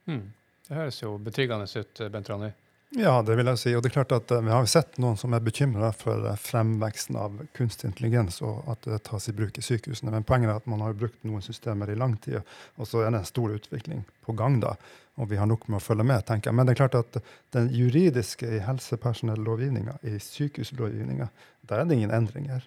Mm. 0.08 0.30
Det 0.68 0.76
høres 0.76 1.02
jo 1.02 1.14
betryggende 1.24 1.68
ut, 1.68 2.02
Bent 2.12 2.32
Ronny. 2.32 2.50
Ja, 2.96 3.22
det 3.22 3.36
vil 3.36 3.50
jeg 3.52 3.60
si. 3.60 3.72
Og 3.76 3.82
det 3.84 3.90
er 3.90 3.98
klart 3.98 4.14
at 4.16 4.32
Vi 4.32 4.52
har 4.54 4.68
sett 4.72 4.96
noen 5.02 5.18
som 5.20 5.34
er 5.36 5.44
bekymra 5.44 5.90
for 5.96 6.24
fremveksten 6.40 7.18
av 7.20 7.42
kunstig 7.58 7.90
intelligens 7.90 8.40
og 8.46 8.64
at 8.72 8.88
det 8.88 9.02
tas 9.10 9.28
i 9.28 9.36
bruk 9.36 9.60
i 9.60 9.66
sykehusene. 9.66 10.14
Men 10.14 10.24
poenget 10.28 10.54
er 10.54 10.62
at 10.62 10.70
man 10.72 10.86
har 10.86 10.96
brukt 10.96 11.20
noen 11.28 11.44
systemer 11.44 11.92
i 11.92 11.98
lang 12.00 12.16
tid, 12.24 12.40
og 12.78 12.88
så 12.88 13.04
er 13.04 13.12
det 13.12 13.22
en 13.22 13.28
stor 13.28 13.58
utvikling 13.58 14.06
på 14.24 14.38
gang. 14.40 14.62
da, 14.64 14.78
Og 15.18 15.30
vi 15.30 15.36
har 15.36 15.48
nok 15.48 15.68
med 15.68 15.82
å 15.82 15.84
følge 15.84 16.06
med, 16.08 16.26
tenker 16.26 16.50
jeg. 16.50 16.56
Men 16.56 16.66
det 16.66 16.76
er 16.76 16.88
klart 16.88 16.96
at 16.96 17.22
den 17.52 17.70
juridiske 17.74 18.48
i 18.48 18.64
helsepersonellovgivninga, 18.64 20.00
i 20.04 20.16
sykehuslovgivninga, 20.20 21.28
der 21.68 21.80
er 21.80 21.86
det 21.86 21.96
ingen 21.98 22.12
endringer. 22.12 22.64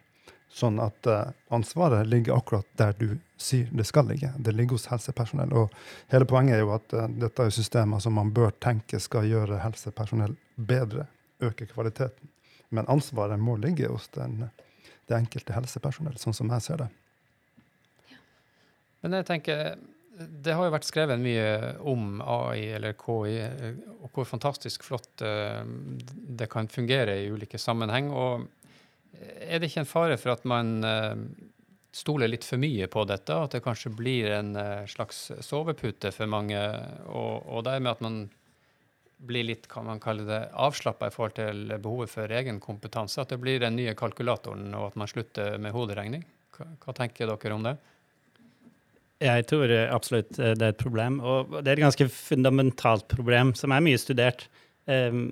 Sånn 0.50 0.80
at 0.82 1.06
uh, 1.06 1.30
ansvaret 1.54 2.08
ligger 2.10 2.34
akkurat 2.34 2.66
der 2.78 2.96
du 2.98 3.12
sier 3.38 3.68
det 3.70 3.86
skal 3.86 4.08
ligge. 4.10 4.32
Det 4.38 4.52
ligger 4.52 4.74
hos 4.74 4.88
helsepersonell. 4.90 5.52
Og 5.54 5.70
hele 6.10 6.26
poenget 6.26 6.56
er 6.56 6.64
jo 6.64 6.72
at 6.74 6.94
uh, 6.96 7.06
dette 7.22 7.46
er 7.46 7.54
systemer 7.54 8.02
som 8.02 8.18
man 8.18 8.32
bør 8.34 8.50
tenke 8.58 8.98
skal 9.02 9.28
gjøre 9.30 9.60
helsepersonell 9.62 10.34
bedre, 10.56 11.06
øke 11.42 11.70
kvaliteten. 11.70 12.34
Men 12.74 12.90
ansvaret 12.90 13.38
må 13.38 13.56
ligge 13.62 13.90
hos 13.90 14.10
den, 14.14 14.48
det 15.06 15.16
enkelte 15.16 15.54
helsepersonell, 15.54 16.18
sånn 16.18 16.34
som 16.34 16.50
jeg 16.54 16.66
ser 16.66 16.84
det. 16.84 16.90
Men 19.00 19.16
jeg 19.20 19.26
tenker, 19.30 19.74
det 20.18 20.54
har 20.54 20.66
jo 20.66 20.74
vært 20.74 20.86
skrevet 20.86 21.22
mye 21.22 21.74
om 21.88 22.20
AI 22.20 22.72
eller 22.76 22.98
KI, 22.98 23.38
og 24.02 24.10
hvor 24.10 24.26
fantastisk 24.28 24.82
flott 24.86 25.22
uh, 25.22 25.62
det 25.62 26.50
kan 26.50 26.70
fungere 26.70 27.20
i 27.22 27.30
ulike 27.30 27.58
sammenheng. 27.58 28.10
og 28.10 28.50
er 29.18 29.60
det 29.60 29.70
ikke 29.70 29.84
en 29.84 29.88
fare 29.88 30.18
for 30.20 30.34
at 30.34 30.44
man 30.48 30.84
uh, 30.84 31.14
stoler 31.92 32.30
litt 32.30 32.46
for 32.46 32.60
mye 32.62 32.88
på 32.90 33.04
dette, 33.08 33.34
at 33.34 33.56
det 33.56 33.62
kanskje 33.64 33.92
blir 33.96 34.30
en 34.36 34.54
uh, 34.56 34.86
slags 34.90 35.30
sovepute 35.44 36.12
for 36.14 36.30
mange, 36.30 36.60
og, 37.08 37.46
og 37.46 37.64
dermed 37.68 37.92
at 37.92 38.04
man 38.04 38.20
blir 39.20 39.44
litt 39.44 39.66
kan 39.68 39.84
man 39.84 40.00
kalle 40.00 40.24
det, 40.24 40.40
avslappa 40.56 41.10
i 41.10 41.12
forhold 41.12 41.36
til 41.36 41.74
behovet 41.76 42.12
for 42.12 42.32
egen 42.32 42.60
kompetanse? 42.62 43.20
At 43.20 43.34
det 43.34 43.40
blir 43.42 43.60
den 43.60 43.76
nye 43.76 43.96
kalkulatoren, 43.98 44.70
og 44.78 44.92
at 44.92 45.00
man 45.00 45.10
slutter 45.10 45.58
med 45.60 45.74
hoderegning? 45.76 46.24
Hva, 46.56 46.70
hva 46.86 46.94
tenker 46.96 47.28
dere 47.28 47.56
om 47.56 47.66
det? 47.66 47.76
Jeg 49.20 49.44
tror 49.50 49.72
absolutt 49.92 50.30
det 50.38 50.54
er 50.56 50.70
et 50.72 50.80
problem, 50.80 51.18
og 51.20 51.58
det 51.58 51.66
er 51.66 51.74
et 51.74 51.84
ganske 51.84 52.06
fundamentalt 52.08 53.04
problem 53.10 53.52
som 53.58 53.74
er 53.76 53.84
mye 53.84 54.00
studert. 54.00 54.46
Um, 54.88 55.26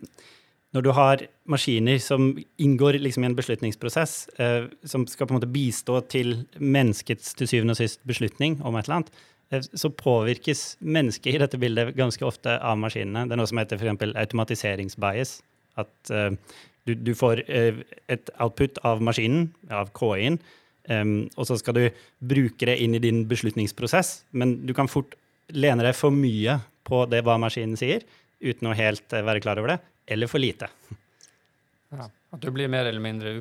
når 0.77 0.85
du 0.85 0.91
har 0.93 1.23
maskiner 1.49 2.01
som 2.03 2.35
inngår 2.61 2.99
liksom 3.01 3.25
i 3.25 3.31
en 3.31 3.37
beslutningsprosess, 3.39 4.29
eh, 4.39 4.69
som 4.85 5.07
skal 5.09 5.27
på 5.29 5.35
en 5.35 5.39
måte 5.41 5.51
bistå 5.53 6.03
til 6.13 6.45
menneskets 6.61 7.33
til 7.39 7.49
syvende 7.49 7.77
og 7.77 7.81
sist 7.81 8.03
beslutning 8.09 8.59
om 8.61 8.77
et 8.77 8.89
eller 8.89 9.01
annet, 9.01 9.13
eh, 9.51 9.65
så 9.65 9.89
påvirkes 9.89 10.77
mennesket 10.85 11.35
i 11.35 11.41
dette 11.41 11.61
bildet 11.61 11.97
ganske 11.97 12.25
ofte 12.25 12.59
av 12.61 12.77
maskinene. 12.81 13.25
Det 13.25 13.37
er 13.37 13.41
noe 13.41 13.49
som 13.49 13.63
heter 13.63 13.81
f.eks. 13.81 14.13
automatiseringsbias. 14.13 15.39
At 15.79 16.11
uh, 16.11 16.35
du, 16.91 16.97
du, 17.07 17.13
får 17.15 17.45
uh, 17.47 17.77
et 18.11 18.31
output 18.43 18.81
av 18.83 18.99
maskinen, 18.99 19.53
av 19.71 19.93
KI-en, 19.95 20.41
um, 20.91 21.13
og 21.39 21.47
så 21.47 21.55
skal 21.61 21.77
du 21.77 21.85
bruke 22.19 22.67
det 22.67 22.81
inn 22.83 22.97
i 22.99 23.03
din 23.05 23.21
beslutningsprosess, 23.31 24.25
men 24.35 24.57
du 24.67 24.75
kan 24.75 24.91
fort 24.91 25.15
lene 25.55 25.87
deg 25.87 25.95
for 25.95 26.11
mye 26.11 26.59
på 26.83 27.05
det 27.13 27.23
hva 27.23 27.39
maskinen 27.39 27.79
sier, 27.79 28.03
uten 28.43 28.73
å 28.73 28.75
helt 28.75 29.07
uh, 29.15 29.23
være 29.23 29.45
klar 29.45 29.63
over 29.63 29.77
det 29.77 29.79
eller 30.09 30.31
for 30.31 30.43
lite. 30.43 30.69
Ja, 31.93 32.09
At 32.09 32.43
du 32.45 32.51
blir 32.53 32.69
mer 32.69 32.89
eller 32.89 33.01
mindre 33.01 33.39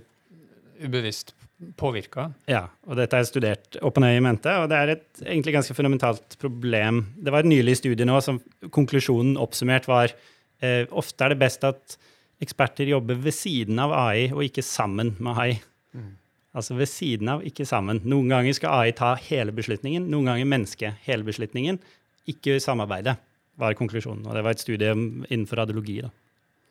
ubevisst 0.79 1.33
påvirka? 1.77 2.29
Ja, 2.50 2.67
og 2.86 2.97
dette 3.00 3.17
er 3.17 3.27
studert 3.27 3.79
opp 3.81 3.97
og 3.97 4.03
ned 4.03 4.17
i 4.17 4.24
mente, 4.24 4.53
og 4.62 4.69
det 4.71 4.77
er 4.77 4.93
et 4.93 5.24
egentlig 5.25 5.55
ganske 5.57 5.75
fundamentalt 5.77 6.38
problem. 6.41 7.05
Det 7.17 7.33
var 7.33 7.43
et 7.43 7.51
nylig 7.51 7.79
studie 7.79 8.07
nå 8.07 8.19
som 8.24 8.39
konklusjonen 8.74 9.39
oppsummert 9.41 9.89
var 9.89 10.13
eh, 10.62 10.86
ofte 10.91 11.25
er 11.25 11.33
det 11.33 11.41
best 11.41 11.65
at 11.67 11.97
eksperter 12.43 12.91
jobber 12.91 13.17
ved 13.17 13.33
siden 13.33 13.81
av 13.81 13.95
AI 13.97 14.29
og 14.29 14.43
ikke 14.45 14.65
sammen 14.65 15.15
med 15.17 15.41
AI. 15.41 15.57
Mm. 15.97 16.12
Altså 16.57 16.77
ved 16.77 16.89
siden 16.89 17.29
av, 17.33 17.43
ikke 17.45 17.65
sammen. 17.69 18.01
Noen 18.05 18.29
ganger 18.33 18.55
skal 18.57 18.75
AI 18.77 18.93
ta 18.97 19.15
hele 19.27 19.53
beslutningen, 19.55 20.05
noen 20.12 20.29
ganger 20.31 20.50
mennesket 20.50 21.01
hele 21.07 21.25
beslutningen. 21.25 21.81
Ikke 22.29 22.57
samarbeide, 22.62 23.17
var 23.57 23.77
konklusjonen. 23.77 24.25
Og 24.27 24.38
det 24.38 24.45
var 24.45 24.53
et 24.53 24.62
studie 24.62 24.93
innenfor 24.93 25.63
radiologi. 25.63 26.01
da. 26.05 26.12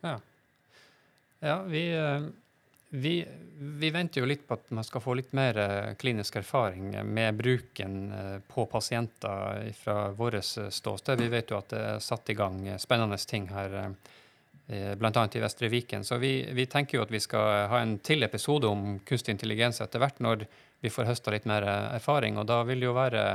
Ja, 0.06 0.20
ja 1.38 1.62
vi, 1.62 1.96
eh, 1.96 2.20
vi, 2.88 3.26
vi, 3.58 3.90
venter 3.90 4.20
jo 4.20 4.26
litt 4.26 4.46
på 4.48 4.54
at 4.54 4.70
man 4.70 4.84
skal 4.86 5.02
få 5.02 5.16
litt 5.18 5.32
mer 5.36 5.58
eh, 5.58 5.94
klinisk 5.98 6.36
erfaring 6.40 6.92
med 7.04 7.34
bruken 7.34 7.96
eh, 8.12 8.36
på 8.46 8.66
pasienter 8.70 9.72
fra 9.78 10.10
vårt 10.16 10.44
ståsted. 10.44 11.20
Vi 11.20 11.32
vet 11.32 11.50
jo 11.50 11.58
at 11.58 11.72
det 11.74 11.82
er 11.94 12.04
satt 12.04 12.30
i 12.30 12.38
gang 12.38 12.62
spennende 12.82 13.18
ting 13.18 13.48
her, 13.50 13.96
bl.a. 14.66 15.28
i 15.32 15.40
Vestre 15.42 15.68
Viken. 15.70 16.04
Så 16.04 16.18
vi, 16.18 16.48
vi, 16.52 16.66
tenker 16.66 16.98
jo 16.98 17.04
at 17.04 17.12
vi 17.14 17.22
skal 17.22 17.68
ha 17.70 17.80
en 17.82 17.98
til 18.02 18.26
episode 18.26 18.66
om 18.66 18.96
kunstig 19.06 19.36
intelligens 19.36 19.78
etter 19.80 20.02
hvert, 20.02 20.18
når 20.18 20.46
vi 20.82 20.90
får 20.90 21.06
høsta 21.06 21.30
litt 21.34 21.46
mer 21.46 21.62
erfaring. 21.68 22.38
Og 22.40 22.48
da 22.50 22.64
vil 22.66 22.82
det 22.82 22.88
jo 22.88 22.96
være 22.96 23.26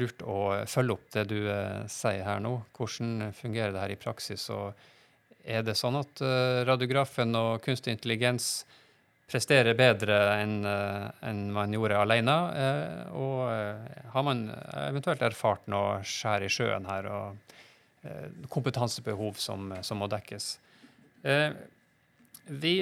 lurt 0.00 0.24
å 0.24 0.64
følge 0.66 0.96
opp 0.96 1.10
det 1.12 1.26
du 1.28 1.38
sier 1.92 2.24
her 2.24 2.40
nå. 2.40 2.54
Hvordan 2.76 3.34
fungerer 3.36 3.76
det 3.76 3.84
her 3.84 3.92
i 3.92 4.00
praksis? 4.00 4.48
og 4.48 4.72
er 5.46 5.62
det 5.66 5.76
sånn 5.78 5.98
at 6.00 6.22
uh, 6.24 6.64
radiografen 6.66 7.34
og 7.38 7.62
kunstig 7.64 7.94
intelligens 7.94 8.66
presterer 9.30 9.74
bedre 9.78 10.16
enn 10.40 10.58
uh, 10.66 11.06
en 11.26 11.46
man 11.54 11.74
gjorde 11.74 12.00
alene? 12.02 12.34
Uh, 12.56 13.18
og 13.18 14.10
har 14.14 14.26
man 14.26 14.46
eventuelt 14.86 15.22
erfart 15.26 15.68
noe 15.70 16.00
skjær 16.06 16.46
i 16.46 16.52
sjøen 16.52 16.88
her, 16.90 17.10
og 17.10 17.54
kompetansebehov 18.52 19.34
som, 19.42 19.72
som, 19.82 19.98
må 19.98 20.06
dekkes? 20.06 20.44
vi, 22.46 22.74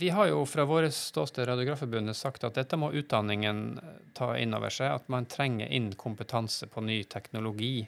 vi 0.00 0.08
har 0.10 0.26
jo 0.26 0.40
fra 0.50 0.64
vårt 0.66 0.90
ståsted 0.96 1.46
Radiografforbundet 1.46 2.18
sagt 2.18 2.42
at 2.48 2.58
dette 2.58 2.74
må 2.82 2.88
utdanningen 2.98 3.76
ta 4.18 4.32
inn 4.42 4.56
over 4.58 4.74
seg. 4.74 4.90
At 4.90 5.06
man 5.12 5.28
trenger 5.30 5.70
inn 5.70 5.92
kompetanse 5.94 6.66
på 6.66 6.82
ny 6.82 7.04
teknologi 7.06 7.86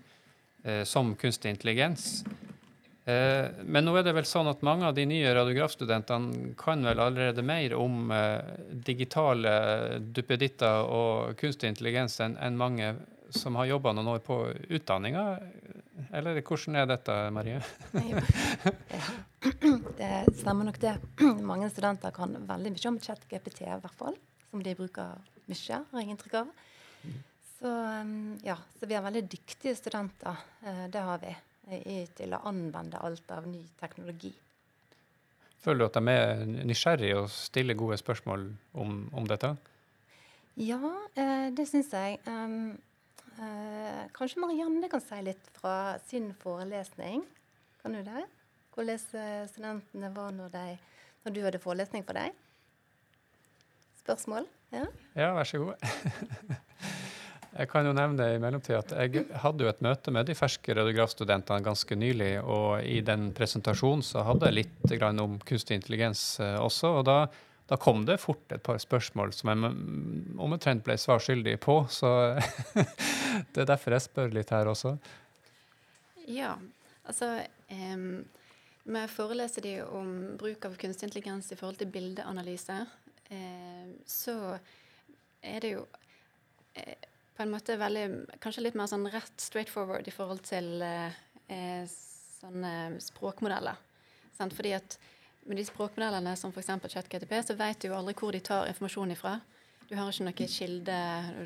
som 0.87 1.17
kunstig 1.19 1.57
intelligens. 1.57 2.21
Eh, 3.09 3.47
men 3.65 3.87
nå 3.87 3.95
er 3.97 4.05
det 4.05 4.13
vel 4.19 4.27
sånn 4.29 4.51
at 4.51 4.65
mange 4.67 4.85
av 4.85 4.97
de 4.97 5.07
nye 5.09 5.31
radiografstudentene 5.33 6.51
kan 6.61 6.83
vel 6.85 7.01
allerede 7.01 7.45
mer 7.47 7.73
om 7.79 8.11
eh, 8.13 8.51
digitale 8.85 9.53
duppeditter 10.05 10.91
og 10.93 11.39
kunstig 11.41 11.71
intelligens 11.73 12.19
enn 12.21 12.61
mange 12.61 12.93
som 13.33 13.57
har 13.57 13.71
jobba 13.71 13.95
noen 13.97 14.13
år 14.15 14.21
på 14.25 14.37
utdanninga. 14.77 15.25
Eller 16.13 16.41
hvordan 16.41 16.77
er 16.81 16.87
dette, 16.89 17.17
Marie? 17.35 17.61
Det 19.99 20.13
stemmer 20.35 20.67
nok 20.67 20.79
det. 20.83 20.95
Mange 21.47 21.69
studenter 21.71 22.13
kan 22.15 22.33
veldig 22.49 22.73
mye 22.75 22.89
om 22.91 22.97
ChatGPT, 23.03 23.61
i 23.67 23.81
hvert 23.83 23.99
fall. 23.99 24.17
Som 24.51 24.63
de 24.65 24.75
bruker 24.79 25.21
mye, 25.49 25.81
har 25.93 26.03
jeg 26.03 26.13
inntrykk 26.13 26.41
av. 26.41 26.51
Så, 27.59 27.75
ja, 28.47 28.57
så 28.79 28.89
vi 28.89 28.97
har 28.97 29.05
veldig 29.05 29.25
dyktige 29.31 29.77
studenter. 29.79 30.41
Eh, 30.65 30.87
det 30.93 31.05
har 31.05 31.21
vi 31.23 31.35
i, 31.77 32.03
til 32.17 32.35
å 32.35 32.43
anvende 32.49 33.01
alt 33.05 33.31
av 33.35 33.47
ny 33.49 33.63
teknologi. 33.81 34.33
Føler 35.63 35.81
du 35.81 35.87
at 35.89 35.99
de 35.99 36.13
er 36.15 36.45
nysgjerrige 36.69 37.23
og 37.23 37.31
stiller 37.35 37.79
gode 37.79 37.99
spørsmål 38.01 38.47
om, 38.79 39.01
om 39.13 39.27
dette? 39.29 39.55
Ja, 40.59 40.79
eh, 41.19 41.49
det 41.55 41.67
syns 41.71 41.91
jeg. 41.95 42.21
Um, 42.27 42.79
eh, 43.39 44.05
kanskje 44.15 44.43
Marianne 44.43 44.91
kan 44.91 45.03
si 45.03 45.19
litt 45.27 45.51
fra 45.59 45.99
sin 46.07 46.31
forelesning. 46.41 47.25
Kan 47.83 47.95
du 47.95 48.03
det? 48.07 48.25
Hvordan 48.75 49.03
studentene 49.51 50.13
var 50.15 50.31
når, 50.35 50.53
de, 50.55 50.79
når 51.25 51.35
du 51.35 51.43
hadde 51.43 51.63
forelesning 51.63 52.07
for 52.07 52.15
dem? 52.15 52.35
Spørsmål? 53.99 54.47
Ja, 54.73 54.87
ja 55.19 55.33
vær 55.35 55.51
så 55.51 55.59
god. 55.65 55.89
Jeg 57.59 57.71
kan 57.73 57.87
jo 57.89 57.93
nevne 57.97 58.29
i 58.35 58.39
mellomtida 58.39 58.79
at 58.85 58.93
jeg 58.95 59.25
hadde 59.43 59.65
jo 59.65 59.71
et 59.73 59.81
møte 59.83 60.13
med 60.15 60.29
de 60.29 60.37
ferske 60.39 60.77
radiografstudentene 60.79 61.65
ganske 61.67 61.99
nylig, 61.99 62.37
og 62.45 62.85
i 62.87 63.01
den 63.03 63.33
presentasjonen 63.35 64.05
så 64.07 64.23
hadde 64.29 64.47
jeg 64.47 64.61
litt 64.61 64.95
om 65.25 65.41
kunstig 65.43 65.81
intelligens 65.81 66.39
eh, 66.41 66.57
også. 66.63 67.01
og 67.01 67.07
da 67.11 67.19
da 67.69 67.77
kom 67.77 68.07
det 68.09 68.17
fort 68.17 68.53
et 68.53 68.63
par 68.65 68.79
spørsmål 68.81 69.33
som 69.37 69.51
jeg 69.53 69.73
omtrent 70.41 70.85
ble 70.87 70.95
svar 70.97 71.21
skyldig 71.21 71.59
på. 71.61 71.83
Så 71.93 72.09
det 73.53 73.61
er 73.61 73.69
derfor 73.69 73.93
jeg 73.93 74.07
spør 74.07 74.33
litt 74.33 74.53
her 74.57 74.71
også. 74.71 74.95
Ja, 76.33 76.55
altså 77.05 77.29
um, 77.69 78.25
jeg 78.89 79.13
foreleser 79.13 79.67
de 79.67 79.75
om 79.85 80.15
bruk 80.41 80.65
av 80.65 80.79
kunstig 80.81 81.11
intelligens 81.11 81.53
i 81.53 81.59
forhold 81.61 81.77
til 81.83 81.93
bildeanalyse, 81.93 82.79
eh, 83.37 83.93
så 84.09 84.39
er 85.45 85.61
det 85.61 85.75
jo 85.75 85.85
eh, 86.73 87.08
på 87.39 87.45
en 87.45 87.53
måte 87.55 87.77
veldig 87.79 88.07
Kanskje 88.43 88.65
litt 88.65 88.77
mer 88.79 88.91
sånn 88.91 89.07
rett 89.13 89.41
straight 89.41 89.71
forward 89.71 90.09
i 90.11 90.15
forhold 90.15 90.43
til 90.49 90.83
eh, 90.83 91.15
eh 91.49 91.85
sånne 92.39 93.01
språkmodeller. 93.03 93.79
Sant? 94.37 94.55
Fordi 94.55 94.71
at 94.77 94.95
med 95.49 95.59
de 95.59 95.65
språkmodellene 95.67 96.37
som 96.39 96.53
f.eks. 96.55 96.69
ChatGTP, 96.93 97.33
så 97.43 97.57
vet 97.59 97.81
du 97.81 97.89
jo 97.89 97.97
aldri 97.97 98.15
hvor 98.15 98.35
de 98.35 98.41
tar 98.47 98.69
informasjon 98.71 99.15
ifra. 99.15 99.33
Du 99.89 99.97
har 99.97 100.11
ikke 100.13 100.27
noe 100.29 100.47
kilde, 100.53 100.99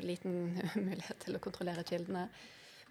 liten 0.03 0.35
mulighet 0.87 1.23
til 1.23 1.37
å 1.37 1.41
kontrollere 1.41 1.85
kildene. 1.87 2.27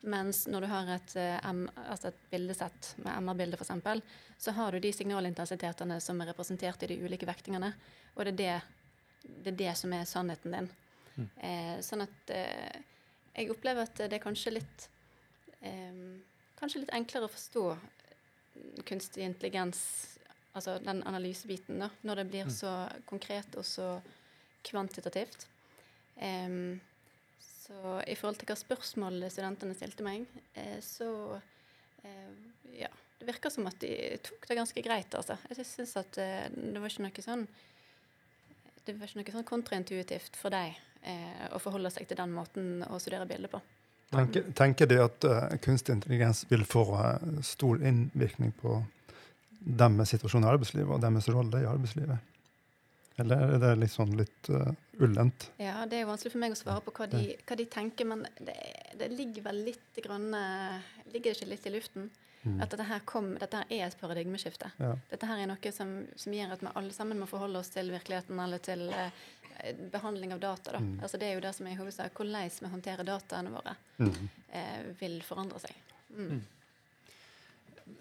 Mens 0.02 0.48
når 0.50 0.64
du 0.64 0.70
har 0.72 0.90
et, 0.96 1.14
um, 1.46 1.66
altså 1.84 2.10
et 2.10 2.22
bildesett 2.32 2.94
med 3.04 3.22
MR-bilde, 3.22 3.58
f.eks., 3.60 4.02
så 4.42 4.54
har 4.56 4.74
du 4.74 4.82
de 4.82 4.90
signalintensitetene 4.90 6.00
som 6.02 6.18
er 6.22 6.32
representert 6.32 6.82
i 6.82 6.90
de 6.90 6.98
ulike 7.04 7.28
vektingene. 7.28 7.70
Og 8.16 8.26
det 8.26 8.32
er 8.32 8.40
det, 8.40 8.54
det, 9.22 9.52
er 9.52 9.60
det 9.60 9.74
som 9.78 9.94
er 9.94 10.08
sannheten 10.10 10.56
din. 10.56 10.72
Mm. 11.12 11.28
Eh, 11.44 11.76
sånn 11.86 12.02
at 12.02 12.34
eh, 12.34 12.80
jeg 13.32 13.50
opplever 13.52 13.86
at 13.86 13.96
det 14.04 14.18
er 14.18 14.22
kanskje 14.22 14.56
litt 14.58 14.88
eh, 15.60 16.20
Kanskje 16.62 16.84
litt 16.84 16.92
enklere 16.94 17.26
å 17.26 17.32
forstå 17.32 17.62
kunstig 18.86 19.24
intelligens 19.26 19.80
altså 20.52 20.76
den 20.84 21.00
analysebiten, 21.08 21.80
da, 21.80 21.88
når 22.06 22.20
det 22.20 22.24
blir 22.28 22.46
mm. 22.46 22.52
så 22.54 22.72
konkret 23.08 23.56
og 23.58 23.64
så 23.66 23.88
kvantitativt. 24.68 25.48
Eh, 26.22 26.78
så 27.40 27.96
i 28.06 28.14
forhold 28.18 28.38
til 28.40 28.50
hva 28.50 28.58
spørsmål 28.58 29.24
studentene 29.32 29.74
stilte 29.74 30.06
meg, 30.06 30.28
eh, 30.58 30.78
så 30.84 31.08
eh, 32.04 32.30
ja, 32.78 32.90
det 33.18 33.28
virker 33.28 33.52
som 33.54 33.68
at 33.70 33.78
de 33.82 33.92
tok 34.26 34.48
det 34.48 34.58
ganske 34.58 34.82
greit, 34.84 35.14
altså. 35.14 35.36
Jeg 35.50 35.66
syns 35.68 35.96
at 36.00 36.18
eh, 36.18 36.48
det 36.50 36.82
var 36.82 36.90
ikke 36.90 37.06
noe 37.06 37.26
sånn 37.26 37.46
det 38.86 38.96
var 38.98 39.08
ikke 39.08 39.20
noe 39.20 39.36
sånn 39.36 39.48
kontraintuitivt 39.48 40.38
for 40.38 40.54
deg 40.54 40.74
eh, 41.06 41.46
å 41.54 41.60
forholde 41.62 41.92
seg 41.94 42.08
til 42.10 42.18
den 42.18 42.34
måten 42.34 42.82
å 42.88 42.98
studere 43.02 43.28
bilder 43.30 43.52
på. 43.52 43.62
Tenker, 44.12 44.48
tenker 44.52 44.88
de 44.90 44.98
at 45.00 45.24
uh, 45.24 45.54
kunstig 45.64 45.94
intelligens 45.94 46.42
vil 46.50 46.66
få 46.68 46.82
uh, 46.92 47.38
stor 47.46 47.80
innvirkning 47.80 48.50
på 48.58 48.74
deres 49.62 50.12
situasjon 50.12 50.44
i 50.44 50.50
arbeidslivet 50.50 50.92
og 50.92 51.00
deres 51.00 51.30
rolle 51.32 51.62
i 51.62 51.68
arbeidslivet? 51.70 52.28
Eller 53.22 53.54
er 53.54 53.62
det 53.62 53.70
litt 53.80 53.94
sånn 53.94 54.12
litt 54.18 54.50
uh, 54.52 54.68
ullent? 55.00 55.48
Ja, 55.62 55.86
Det 55.88 55.96
er 55.96 56.04
jo 56.04 56.10
vanskelig 56.10 56.34
for 56.34 56.44
meg 56.44 56.52
å 56.52 56.60
svare 56.60 56.84
på 56.84 56.92
hva 56.98 57.08
de, 57.08 57.22
hva 57.40 57.56
de 57.56 57.66
tenker, 57.72 58.10
men 58.12 58.26
det, 58.36 58.58
det, 59.00 59.08
ligger 59.14 59.48
vel 59.48 59.62
litt 59.70 60.02
grann, 60.04 60.28
Ligger 61.08 61.30
det 61.30 61.38
ikke 61.38 61.50
litt 61.54 61.70
i 61.70 61.74
luften? 61.78 62.12
Mm. 62.42 62.56
At 62.64 62.72
dette 62.72 62.86
her, 62.88 63.02
kom, 63.06 63.34
dette 63.38 63.60
her 63.60 63.74
er 63.76 63.84
et 63.86 63.98
paradigmeskifte. 64.00 64.72
Ja. 64.82 64.94
Dette 65.10 65.28
her 65.30 65.42
er 65.42 65.50
noe 65.50 65.74
som, 65.74 65.92
som, 66.16 66.34
gjør 66.34 66.56
at 66.56 66.64
vi 66.64 66.72
alle 66.80 66.94
sammen 66.96 67.20
må 67.22 67.28
forholde 67.30 67.60
oss 67.62 67.70
til 67.74 67.92
virkeligheten 67.94 68.40
eller 68.42 68.62
til 68.62 68.88
eh, 68.90 69.20
behandling 69.92 70.34
av 70.34 70.42
data. 70.42 70.80
Mm. 70.80 70.96
Altså, 71.02 71.20
det 71.22 71.28
er 71.28 71.36
jo 71.36 71.44
det 71.44 71.54
som 71.54 71.68
er 71.68 71.76
i 71.76 71.78
hovedsak 71.78 72.18
hvordan 72.18 72.50
vi 72.64 72.72
håndterer 72.72 73.06
dataene 73.06 73.54
våre, 73.54 73.76
mm. 74.02 74.18
eh, 74.58 74.82
vil 74.98 75.20
forandre 75.26 75.62
seg. 75.62 75.78
Mm. 76.16 76.26
mm 76.26 76.42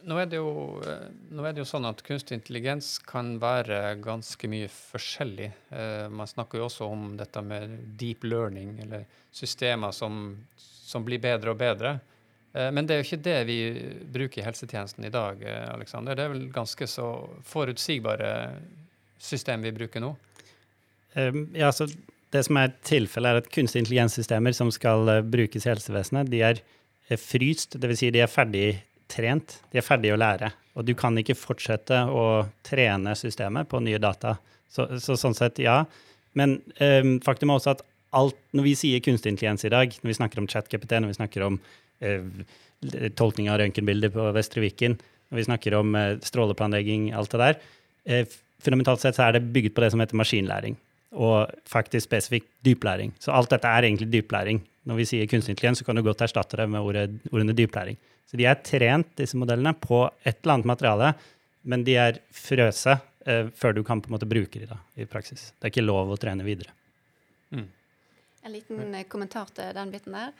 nå 0.01 0.17
er, 0.17 0.33
jo, 0.35 0.81
eh, 0.87 1.09
nå 1.31 1.45
er, 1.45 1.53
det 1.53 1.63
jo, 1.63 1.67
sånn 1.69 1.87
at 1.89 2.01
kunstig 2.05 2.37
intelligens 2.39 2.95
kan 3.07 3.35
være 3.41 3.95
ganske 4.01 4.49
mye 4.51 4.69
forskjellig. 4.71 5.49
Eh, 5.69 6.07
man 6.13 6.29
snakker 6.29 6.61
jo 6.61 6.67
også 6.67 6.87
om 6.89 7.11
dette 7.19 7.43
med 7.45 7.75
deep 7.99 8.25
learning, 8.27 8.77
eller 8.85 9.05
systemer 9.31 9.93
som, 9.95 10.33
som 10.57 11.05
blir 11.07 11.21
bedre 11.23 11.53
og 11.53 11.61
bedre. 11.61 11.97
Eh, 12.53 12.71
men 12.71 12.87
det 12.87 12.95
er 12.95 13.01
jo 13.01 13.07
ikke 13.07 13.25
det 13.25 13.37
vi 13.47 13.57
bruker 14.13 14.41
i 14.41 14.45
helsetjenesten 14.45 15.07
i 15.07 15.13
dag. 15.13 15.41
Eh, 15.43 15.67
Alexander. 15.73 16.17
Det 16.17 16.25
er 16.25 16.33
vel 16.33 16.47
ganske 16.53 16.87
så 16.89 17.07
forutsigbare 17.47 18.31
system 19.21 19.63
vi 19.67 19.73
bruker 19.75 20.03
nå? 20.03 20.15
Um, 21.13 21.43
ja, 21.53 21.67
altså, 21.67 21.87
det 22.31 22.45
som 22.47 22.57
er 22.57 22.71
tilfellet, 22.87 23.29
er 23.29 23.43
at 23.43 23.51
kunstig 23.51 23.83
intelligenssystemer 23.83 24.55
som 24.55 24.71
skal 24.73 25.09
uh, 25.09 25.17
brukes 25.21 25.67
i 25.67 25.69
helsevesenet, 25.69 26.31
de 26.31 26.39
er 26.47 26.61
fryst, 27.19 27.75
dvs. 27.75 27.99
Si 27.99 28.09
de 28.15 28.23
er 28.23 28.31
ferdig 28.31 28.65
trent, 29.11 29.57
de 29.73 29.81
er 29.81 29.85
ferdige 29.85 30.15
å 30.15 30.19
lære. 30.19 30.53
Og 30.79 30.87
du 30.87 30.93
kan 30.95 31.17
ikke 31.19 31.35
fortsette 31.35 31.97
å 32.07 32.45
trene 32.63 33.13
systemet 33.19 33.67
på 33.69 33.81
nye 33.83 33.99
data. 33.99 34.37
Så, 34.71 34.87
så 35.03 35.17
sånn 35.19 35.35
sett, 35.35 35.59
ja. 35.59 35.81
Men 36.39 36.61
um, 36.79 37.17
faktum 37.23 37.51
er 37.51 37.59
også 37.59 37.75
at 37.75 37.83
alt, 38.15 38.37
når 38.55 38.69
vi 38.69 38.77
sier 38.79 39.03
kunstig 39.03 39.33
intelligens 39.33 39.67
i 39.67 39.71
dag, 39.71 39.91
når 40.01 40.11
vi 40.11 40.17
snakker 40.17 40.41
om 40.41 40.47
ChatGPT, 40.51 40.95
når 40.99 41.11
vi 41.11 41.19
snakker 41.19 41.45
om 41.47 41.59
tolkning 43.19 43.49
av 43.51 43.59
røntgenbilder 43.61 44.13
på 44.13 44.29
Vestre 44.35 44.63
Viken, 44.63 44.97
når 45.31 45.39
vi 45.39 45.47
snakker 45.47 45.75
om 45.77 45.93
uh, 45.95 46.15
stråleplanlegging, 46.25 47.11
alt 47.15 47.33
det 47.33 47.41
der, 47.41 47.59
uh, 48.11 48.39
fundamentalt 48.61 49.03
sett 49.03 49.17
så 49.17 49.27
er 49.27 49.37
det 49.37 49.49
bygget 49.53 49.75
på 49.75 49.83
det 49.83 49.91
som 49.93 50.03
heter 50.03 50.17
maskinlæring. 50.19 50.77
Og 51.11 51.51
faktisk 51.67 52.07
spesifikk 52.07 52.45
dyplæring. 52.63 53.11
Så 53.19 53.33
alt 53.35 53.51
dette 53.51 53.67
er 53.67 53.87
egentlig 53.87 54.07
dyplæring. 54.13 54.61
Når 54.87 54.97
vi 54.97 55.05
sier 55.09 55.29
kunstig 55.29 55.53
intelligens, 55.53 55.81
så 55.81 55.87
kan 55.87 55.97
du 55.99 56.03
godt 56.05 56.23
erstatte 56.23 56.57
det 56.57 56.67
med 56.71 56.81
ordet, 56.81 57.09
ordene 57.33 57.55
dyplæring. 57.57 57.99
Så 58.29 58.39
de 58.39 58.47
er 58.47 58.61
trent, 58.63 59.09
disse 59.19 59.37
modellene, 59.37 59.73
på 59.75 60.05
et 60.23 60.39
eller 60.39 60.55
annet 60.55 60.69
materiale, 60.71 61.09
men 61.67 61.83
de 61.83 61.97
er 61.99 62.21
frøse 62.33 62.95
eh, 63.27 63.49
før 63.53 63.75
du 63.75 63.83
kan 63.85 64.01
på 64.01 64.09
en 64.09 64.15
måte 64.15 64.29
bruke 64.29 64.61
de 64.61 64.69
da, 64.69 64.79
i 64.95 65.05
praksis. 65.09 65.51
Det 65.59 65.67
er 65.67 65.73
ikke 65.73 65.83
lov 65.83 66.13
å 66.13 66.17
trene 66.21 66.45
videre. 66.47 66.71
Mm. 67.51 67.67
En 68.47 68.55
liten 68.55 68.95
eh, 68.95 69.05
kommentar 69.11 69.51
til 69.53 69.75
den 69.75 69.91
biten 69.93 70.15
der. 70.15 70.31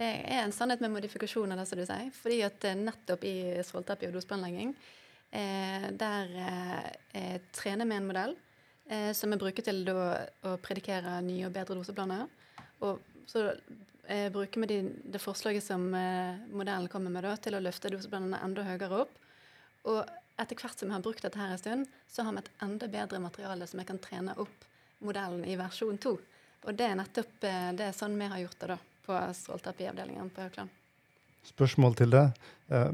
Det 0.00 0.08
er 0.08 0.46
en 0.46 0.52
sannhet 0.56 0.80
med 0.80 0.94
modifikasjoner, 0.94 1.58
det 1.60 1.66
som 1.68 1.76
du 1.76 1.84
sier. 1.84 2.08
fordi 2.16 2.38
at 2.46 2.64
eh, 2.64 2.78
nettopp 2.78 3.24
i 3.28 3.34
stråleterapi 3.60 4.08
og 4.08 4.14
doseplanlegging, 4.16 4.70
eh, 5.36 5.90
der 5.92 6.32
eh, 7.12 7.34
trener 7.52 7.84
vi 7.84 7.98
en 7.98 8.06
modell 8.08 8.32
eh, 8.88 9.10
som 9.12 9.30
vi 9.30 9.36
bruker 9.42 9.66
til 9.66 9.82
da, 9.84 10.24
å 10.48 10.54
predikere 10.64 11.18
nye 11.26 11.44
og 11.50 11.52
bedre 11.52 11.76
doseplaner. 11.76 12.24
Og 12.88 13.04
så 13.28 13.50
eh, 14.08 14.30
bruker 14.32 14.64
vi 14.64 14.70
de, 14.72 14.80
det 15.12 15.20
forslaget 15.20 15.68
som 15.68 15.84
eh, 15.92 16.40
modellen 16.48 16.88
kommer 16.88 17.12
med, 17.12 17.28
da, 17.28 17.36
til 17.36 17.58
å 17.58 17.60
løfte 17.60 17.92
doseplanene 17.92 18.40
enda 18.40 18.64
høyere 18.64 19.04
opp. 19.04 19.12
Og 19.84 20.00
etter 20.40 20.56
hvert 20.56 20.80
som 20.80 20.88
vi 20.88 20.96
har 20.96 21.04
brukt 21.04 21.28
dette 21.28 21.36
her 21.42 21.52
en 21.52 21.60
stund, 21.60 21.96
så 22.08 22.24
har 22.24 22.38
vi 22.38 22.46
et 22.46 22.54
enda 22.64 22.88
bedre 22.88 23.20
materiale 23.20 23.68
som 23.68 23.84
vi 23.84 23.90
kan 23.92 24.00
trene 24.00 24.32
opp 24.40 24.64
modellen 25.04 25.44
i 25.44 25.60
versjon 25.60 26.00
2. 26.00 26.18
Og 26.64 26.72
det 26.76 26.88
er 26.88 26.96
nettopp 26.96 27.44
eh, 27.44 27.74
det 27.76 27.90
er 27.90 28.00
sånn 28.00 28.16
vi 28.16 28.32
har 28.32 28.40
gjort 28.46 28.64
det 28.64 28.72
da, 28.78 28.84
på 29.06 29.18
strålterapiavdelingen 29.34 30.30
på 30.30 30.46
Haukeland. 30.46 30.70
Spørsmål 31.42 31.94
til 31.96 32.10
det. 32.12 32.26
Eh, 32.68 32.90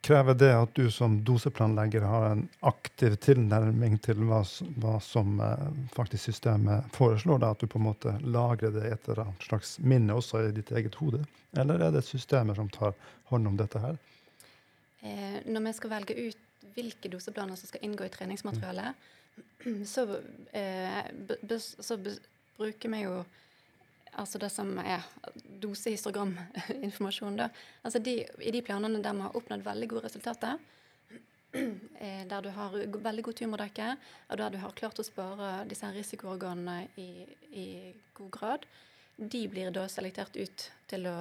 krever 0.00 0.34
det 0.34 0.50
at 0.56 0.74
du 0.74 0.90
som 0.90 1.18
doseplanlegger 1.24 2.04
har 2.06 2.26
en 2.30 2.44
aktiv 2.60 3.16
tilnærming 3.20 3.98
til 4.04 4.22
hva, 4.28 4.40
hva 4.80 4.96
som 5.04 5.40
eh, 5.44 5.66
faktisk 5.94 6.30
systemet 6.30 6.88
foreslår? 6.96 7.42
Da, 7.42 7.50
at 7.52 7.60
du 7.60 7.68
på 7.68 7.80
en 7.80 7.88
måte 7.90 8.14
lagrer 8.24 8.72
det 8.74 8.86
i 8.86 8.92
et 8.94 9.08
eller 9.08 9.26
annet 9.26 9.48
slags 9.48 9.76
minne 9.82 10.16
også 10.16 10.46
i 10.46 10.54
ditt 10.56 10.72
eget 10.72 10.96
hode? 11.02 11.24
Eller 11.58 11.82
er 11.82 11.96
det 11.96 12.06
systemer 12.06 12.56
som 12.56 12.70
tar 12.72 12.96
hånd 13.32 13.50
om 13.50 13.58
dette 13.60 13.82
her? 13.82 13.98
Eh, 15.02 15.40
når 15.48 15.66
vi 15.66 15.74
skal 15.76 15.94
velge 15.96 16.16
ut 16.28 16.46
hvilke 16.74 17.10
doseplaner 17.12 17.58
som 17.58 17.68
skal 17.68 17.84
inngå 17.84 18.06
i 18.06 18.12
treningsmaterialet, 18.14 19.06
mm. 19.66 19.84
så, 19.88 20.06
eh, 20.56 21.62
så 21.80 21.96
bruker 22.00 22.92
vi 22.92 23.04
jo 23.04 23.22
altså 24.18 24.38
det 24.38 24.50
som 24.52 24.72
er 24.82 25.04
dosehistograminformasjon, 25.62 27.36
da. 27.42 27.48
Altså 27.82 27.98
de, 28.02 28.20
I 28.42 28.52
de 28.54 28.62
planene 28.64 29.02
der 29.02 29.16
vi 29.16 29.26
har 29.26 29.36
oppnådd 29.36 29.64
veldig 29.66 29.88
gode 29.90 30.04
resultater, 30.08 30.58
eh, 31.52 32.24
der 32.30 32.42
du 32.42 32.50
har 32.54 32.76
veldig 32.76 33.24
god 33.26 33.38
tumordekke, 33.40 33.92
og 34.28 34.40
der 34.40 34.54
du 34.54 34.58
har 34.62 34.76
klart 34.78 35.00
å 35.02 35.06
spare 35.06 35.52
disse 35.70 35.90
risikoorganene 35.94 36.88
i, 37.00 37.10
i, 37.52 37.66
god 38.16 38.30
grad, 38.36 38.66
de 39.16 39.46
blir 39.52 39.72
da 39.74 39.86
selektert 39.90 40.36
ut 40.36 40.66
til 40.88 41.08
å, 41.10 41.16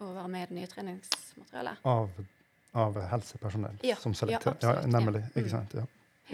å 0.00 0.12
være 0.16 0.28
med 0.32 0.44
i 0.44 0.50
det 0.50 0.60
nye 0.60 0.70
treningsmateriellet. 0.70 1.82
Av, 1.90 2.22
av 2.80 3.00
helsepersonell 3.12 3.82
ja, 3.84 3.98
som 4.00 4.14
selekterer? 4.16 4.56
Ja, 4.62 4.76
absolutt, 4.76 4.86
ja, 4.86 4.98
nemlig. 4.98 5.24
Ikke 5.34 5.48
mm. 5.48 5.52
sant? 5.52 5.76
Ja. 5.76 5.86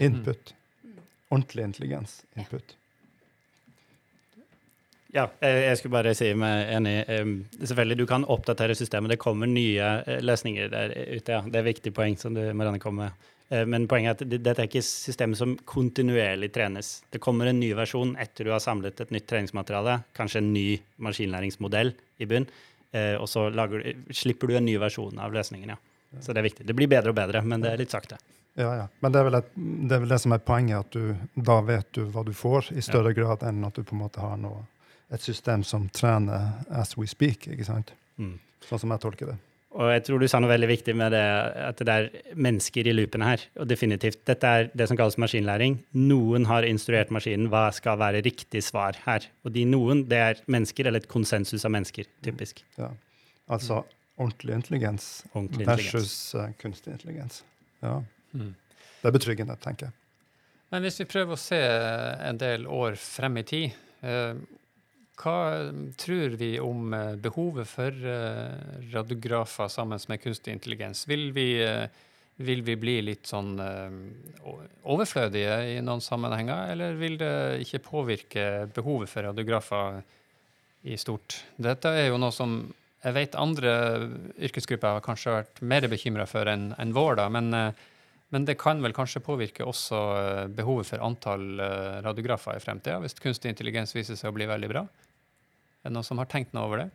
Input. 0.07 0.53
Mm. 0.83 0.99
Ordentlig 1.29 1.65
intelligens. 1.71 2.21
Input. 2.37 2.77
Ja, 2.77 2.86
jeg 5.13 5.77
skulle 5.79 5.95
bare 5.95 6.13
si 6.17 6.33
meg 6.37 6.73
enig. 6.75 6.97
Selvfølgelig, 7.61 7.97
du 8.01 8.05
kan 8.09 8.27
oppdatere 8.27 8.75
systemet. 8.75 9.15
Det 9.15 9.21
kommer 9.21 9.47
nye 9.47 9.93
eh, 10.03 10.19
løsninger 10.21 10.69
der 10.73 10.93
ute. 10.93 11.31
ja. 11.31 11.41
Det 11.45 11.55
er 11.55 11.63
et 11.63 11.71
viktig 11.71 11.93
poeng 11.95 12.17
som 12.19 12.35
du, 12.35 12.43
Marianne 12.51 12.81
kom 12.83 12.99
med. 12.99 13.27
Eh, 13.49 13.65
men 13.65 13.87
poenget 13.87 14.21
er 14.21 14.27
at 14.27 14.43
dette 14.43 14.63
er 14.63 14.69
ikke 14.69 14.83
systemet 14.83 15.39
som 15.39 15.55
kontinuerlig 15.67 16.51
trenes. 16.55 16.97
Det 17.13 17.21
kommer 17.23 17.47
en 17.47 17.59
ny 17.59 17.71
versjon 17.77 18.15
etter 18.19 18.47
du 18.47 18.53
har 18.53 18.63
samlet 18.63 18.99
et 19.03 19.13
nytt 19.15 19.27
treningsmateriale, 19.29 20.01
kanskje 20.17 20.43
en 20.43 20.53
ny 20.53 20.69
maskinlæringsmodell 21.03 21.93
i 22.19 22.27
bunn, 22.29 22.47
eh, 22.91 23.15
og 23.15 23.29
så 23.31 23.47
lager, 23.53 23.85
slipper 24.11 24.51
du 24.51 24.57
en 24.59 24.67
ny 24.67 24.77
versjon 24.81 25.19
av 25.23 25.35
løsningen. 25.35 25.75
ja. 25.75 25.79
Så 26.23 26.33
det 26.33 26.39
er 26.39 26.47
viktig. 26.47 26.65
Det 26.67 26.73
blir 26.75 26.87
bedre 26.87 27.11
og 27.11 27.17
bedre, 27.17 27.41
men 27.43 27.61
det 27.61 27.73
er 27.73 27.81
litt 27.81 27.91
sakte. 27.91 28.17
Ja, 28.57 28.71
ja. 28.73 28.85
Men 29.03 29.11
det 29.11 29.19
er, 29.19 29.25
vel 29.27 29.37
et, 29.37 29.49
det 29.53 29.95
er 29.95 29.99
vel 30.01 30.13
det 30.13 30.19
som 30.23 30.33
er 30.33 30.39
poenget, 30.41 30.79
at 30.79 30.95
du, 30.95 31.41
da 31.49 31.59
vet 31.61 31.89
du 31.93 32.07
hva 32.09 32.23
du 32.25 32.31
får, 32.33 32.71
i 32.73 32.81
større 32.81 33.11
grad 33.13 33.43
enn 33.45 33.59
at 33.67 33.75
du 33.75 33.83
på 33.83 33.93
en 33.93 34.01
måte 34.01 34.23
har 34.23 34.39
noe, 34.41 34.63
et 35.13 35.23
system 35.23 35.63
som 35.63 35.87
trener 35.95 36.63
as 36.69 36.97
we 36.97 37.07
speak. 37.07 37.47
ikke 37.47 37.67
sant? 37.67 37.93
Mm. 38.17 38.37
Sånn 38.67 38.81
som 38.83 38.93
jeg 38.93 39.03
tolker 39.03 39.31
det. 39.31 39.37
Og 39.77 39.91
jeg 39.91 40.03
tror 40.07 40.21
du 40.21 40.25
sa 40.31 40.39
noe 40.41 40.49
veldig 40.49 40.69
viktig 40.71 40.93
med 40.97 41.11
det, 41.13 41.23
at 41.67 41.81
det 41.85 41.93
er 41.93 42.07
mennesker 42.39 42.87
i 42.87 42.93
loopene 42.95 43.27
her. 43.27 43.43
Og 43.61 43.67
definitivt. 43.69 44.23
Dette 44.25 44.49
er 44.49 44.69
det 44.73 44.87
som 44.89 44.97
kalles 44.97 45.19
maskinlæring. 45.21 45.77
Noen 45.99 46.47
har 46.49 46.65
instruert 46.65 47.11
maskinen 47.13 47.51
hva 47.53 47.67
skal 47.75 47.99
være 48.01 48.23
riktig 48.25 48.63
svar 48.65 48.97
her. 49.05 49.27
Og 49.45 49.53
de 49.53 49.67
noen, 49.69 50.05
det 50.09 50.21
er 50.23 50.41
mennesker, 50.49 50.89
eller 50.89 51.03
et 51.03 51.11
konsensus 51.11 51.67
av 51.67 51.75
mennesker, 51.75 52.09
typisk. 52.25 52.63
Ja. 52.79 52.89
Altså 53.53 53.83
ordentlig 54.17 54.55
intelligens 54.57 55.05
Ordentlig 55.33 55.67
versus 55.67 56.15
uh, 56.35 56.49
kunstig 56.57 56.95
intelligens. 56.95 57.43
Ja. 57.83 57.99
Mm. 58.33 58.55
Det 59.03 59.11
er 59.11 59.13
betryggende, 59.13 59.59
tenker 59.61 59.91
jeg. 59.91 59.97
Men 60.73 60.83
hvis 60.83 60.97
vi 60.99 61.07
prøver 61.07 61.37
å 61.37 61.39
se 61.39 61.59
en 62.27 62.39
del 62.41 62.65
år 62.65 62.97
frem 62.99 63.37
i 63.39 63.43
tid, 63.47 63.75
eh, 64.03 64.33
hva 65.17 65.37
tror 65.97 66.35
vi 66.37 66.51
om 66.61 66.93
eh, 66.93 67.15
behovet 67.21 67.69
for 67.69 67.89
eh, 67.89 68.57
radiografer 68.93 69.71
sammen 69.73 69.99
med 70.07 70.21
kunstig 70.21 70.53
intelligens? 70.53 71.05
Vil 71.09 71.31
vi, 71.33 71.47
eh, 71.65 71.89
vil 72.37 72.61
vi 72.65 72.75
bli 72.77 72.97
litt 73.09 73.25
sånn 73.29 73.55
eh, 73.63 73.97
overflødige 74.85 75.57
i 75.73 75.81
noen 75.81 76.03
sammenhenger, 76.05 76.73
eller 76.75 76.99
vil 77.01 77.17
det 77.21 77.33
ikke 77.65 77.83
påvirke 77.89 78.47
behovet 78.75 79.11
for 79.11 79.29
radiografer 79.31 80.01
i 80.87 80.97
stort? 81.01 81.41
Dette 81.57 81.91
er 81.97 82.11
jo 82.11 82.21
noe 82.21 82.35
som 82.35 82.59
jeg 83.03 83.13
vet 83.13 83.37
andre 83.37 83.73
yrkesgrupper 84.37 84.97
har 84.97 85.05
kanskje 85.05 85.37
vært 85.39 85.61
mer 85.61 85.85
bekymra 85.89 86.25
for 86.29 86.49
enn 86.49 86.71
en 86.77 86.93
vår, 86.93 87.19
da, 87.21 87.29
men 87.33 87.53
eh, 87.57 87.85
men 88.29 88.43
det 88.43 88.57
kan 88.59 88.81
vel 88.83 88.95
kanskje 88.95 89.23
påvirke 89.23 89.63
også 89.63 89.99
eh, 90.19 90.45
behovet 90.51 90.89
for 90.89 91.03
antall 91.05 91.61
eh, 91.63 91.99
radiografer 92.03 92.57
i 92.57 92.63
fremtida, 92.63 92.99
hvis 92.99 93.15
kunstig 93.23 93.53
intelligens 93.53 93.95
viser 93.95 94.19
seg 94.19 94.33
å 94.33 94.35
bli 94.35 94.49
veldig 94.49 94.69
bra? 94.71 94.83
Er 95.87 95.93
det 95.93 95.95
noen 95.95 96.03
som 96.03 96.19
har 96.19 96.27
tenkt 96.27 96.51
noe 96.51 96.67
over 96.67 96.81
det? 96.81 96.87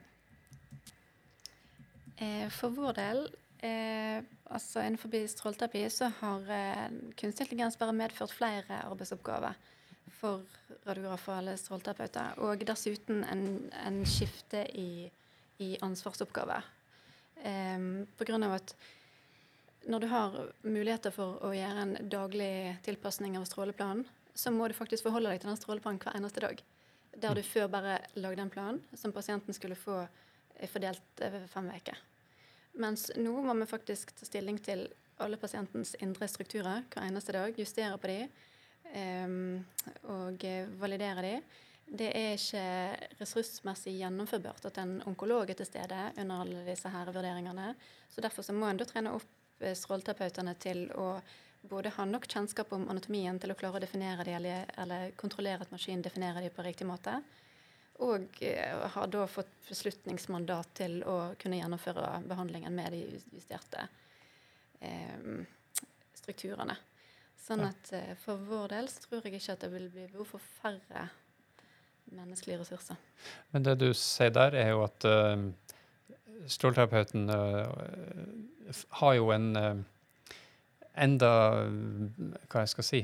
Eh, 2.21 2.49
for 2.53 2.75
vår 2.77 2.99
del, 2.99 3.23
eh, 3.65 4.19
altså 4.53 4.83
innenfor 4.85 5.15
stråleterapi, 5.33 5.87
så 5.89 6.11
har 6.19 6.51
eh, 6.53 6.91
kunstig 7.17 7.47
intelligens 7.47 7.79
bare 7.81 7.95
medført 7.97 8.35
flere 8.37 8.83
arbeidsoppgaver 8.85 9.57
for 10.19 10.45
radiografer 10.85 11.39
eller 11.39 11.57
stråleterapeuter. 11.57 12.37
Og 12.45 12.67
dessuten 12.69 13.25
en, 13.33 13.47
en 13.81 13.97
skifte 14.05 14.67
i, 14.77 15.09
i 15.65 15.71
ansvarsoppgaver. 15.81 16.69
Eh, 17.41 17.89
av 18.29 18.59
at 18.59 18.77
når 19.89 20.05
du 20.05 20.09
har 20.13 20.37
muligheter 20.69 21.17
for 21.17 21.41
å 21.41 21.55
gjøre 21.57 21.89
en 21.89 21.97
daglig 22.13 22.77
tilpasning 22.85 23.41
av 23.41 23.49
stråleplanen, 23.49 24.05
så 24.37 24.53
må 24.53 24.69
du 24.69 24.77
faktisk 24.77 25.09
forholde 25.09 25.33
deg 25.33 25.41
til 25.41 25.55
den 25.55 25.65
stråleplanen 25.65 26.05
hver 26.05 26.21
eneste 26.21 26.45
dag. 26.45 26.61
Der 27.13 27.35
du 27.37 27.43
før 27.45 27.69
bare 27.69 27.99
lagde 28.15 28.43
en 28.43 28.51
plan 28.51 28.81
som 28.97 29.13
pasienten 29.13 29.55
skulle 29.55 29.77
få 29.77 29.99
eh, 30.03 30.69
fordelt 30.69 31.21
over 31.21 31.47
fem 31.51 31.69
uker. 31.75 31.99
Mens 32.81 33.11
nå 33.17 33.35
må 33.45 33.55
vi 33.61 33.69
faktisk 33.69 34.15
ta 34.17 34.27
stilling 34.27 34.59
til 34.65 34.87
alle 35.23 35.37
pasientens 35.37 35.95
indre 36.01 36.29
strukturer 36.31 36.87
hver 36.89 37.05
eneste 37.05 37.35
dag, 37.37 37.59
justere 37.59 37.99
på 38.01 38.09
de 38.11 38.17
ehm, 38.97 39.61
og 40.09 40.47
eh, 40.49 40.73
validere 40.81 41.27
de. 41.27 41.35
Det 41.93 42.09
er 42.17 42.39
ikke 42.39 43.19
ressursmessig 43.21 43.99
gjennomførbart 43.99 44.71
at 44.71 44.79
en 44.81 44.97
onkolog 45.09 45.51
er 45.51 45.59
til 45.59 45.69
stede 45.69 46.01
under 46.17 46.45
alle 46.45 46.65
disse 46.65 46.89
her 46.89 47.11
vurderingene. 47.13 47.75
Så 48.09 48.25
derfor 48.25 48.47
så 48.47 48.55
må 48.57 48.71
en 48.71 48.81
da 48.81 48.89
trene 48.89 49.13
opp 49.19 49.61
eh, 49.61 49.77
stråleterapeutene 49.77 50.57
til 50.63 50.87
å 50.97 51.19
både 51.63 51.93
ha 51.97 52.05
nok 52.05 52.27
kjennskap 52.29 52.73
om 52.73 52.89
anatomien 52.91 53.39
til 53.41 53.53
å 53.53 53.57
klare 53.59 53.79
å 53.79 53.83
definere 53.83 54.27
de, 54.27 54.35
eller, 54.37 54.69
eller 54.83 55.15
kontrollere 55.19 55.65
at 55.65 55.73
maskinen 55.73 56.03
definerer 56.03 56.43
de 56.43 56.51
på 56.51 56.65
riktig 56.67 56.87
måte. 56.89 57.21
Og 58.03 58.43
eh, 58.43 58.87
har 58.95 59.11
da 59.13 59.27
fått 59.31 59.51
beslutningsmandat 59.69 60.73
til 60.81 61.03
å 61.07 61.35
kunne 61.39 61.61
gjennomføre 61.61 62.23
behandlingen 62.27 62.75
med 62.75 62.97
de 62.97 63.03
justerte 63.37 63.87
eh, 64.81 65.45
strukturene. 66.19 66.77
Sånn 67.43 67.65
at 67.67 67.93
eh, 67.95 68.15
for 68.23 68.43
vår 68.49 68.73
del 68.75 68.91
så 68.91 69.05
tror 69.07 69.27
jeg 69.27 69.39
ikke 69.39 69.57
at 69.57 69.67
det 69.67 69.73
vil 69.73 69.89
bli 69.93 70.09
behov 70.11 70.35
for 70.35 70.53
færre 70.61 71.09
menneskelige 72.13 72.63
ressurser. 72.63 72.99
Men 73.55 73.65
det 73.67 73.79
du 73.81 73.91
sier 73.97 74.33
der, 74.35 74.57
er 74.59 74.73
jo 74.75 74.83
at 74.85 75.07
uh, 75.07 75.47
stråleterapeuten 76.51 77.31
uh, 77.31 78.75
har 78.99 79.15
jo 79.17 79.31
en 79.33 79.47
enda 80.95 81.33
Hva 82.53 82.63
jeg 82.65 82.73
skal 82.73 82.87
si 82.87 83.01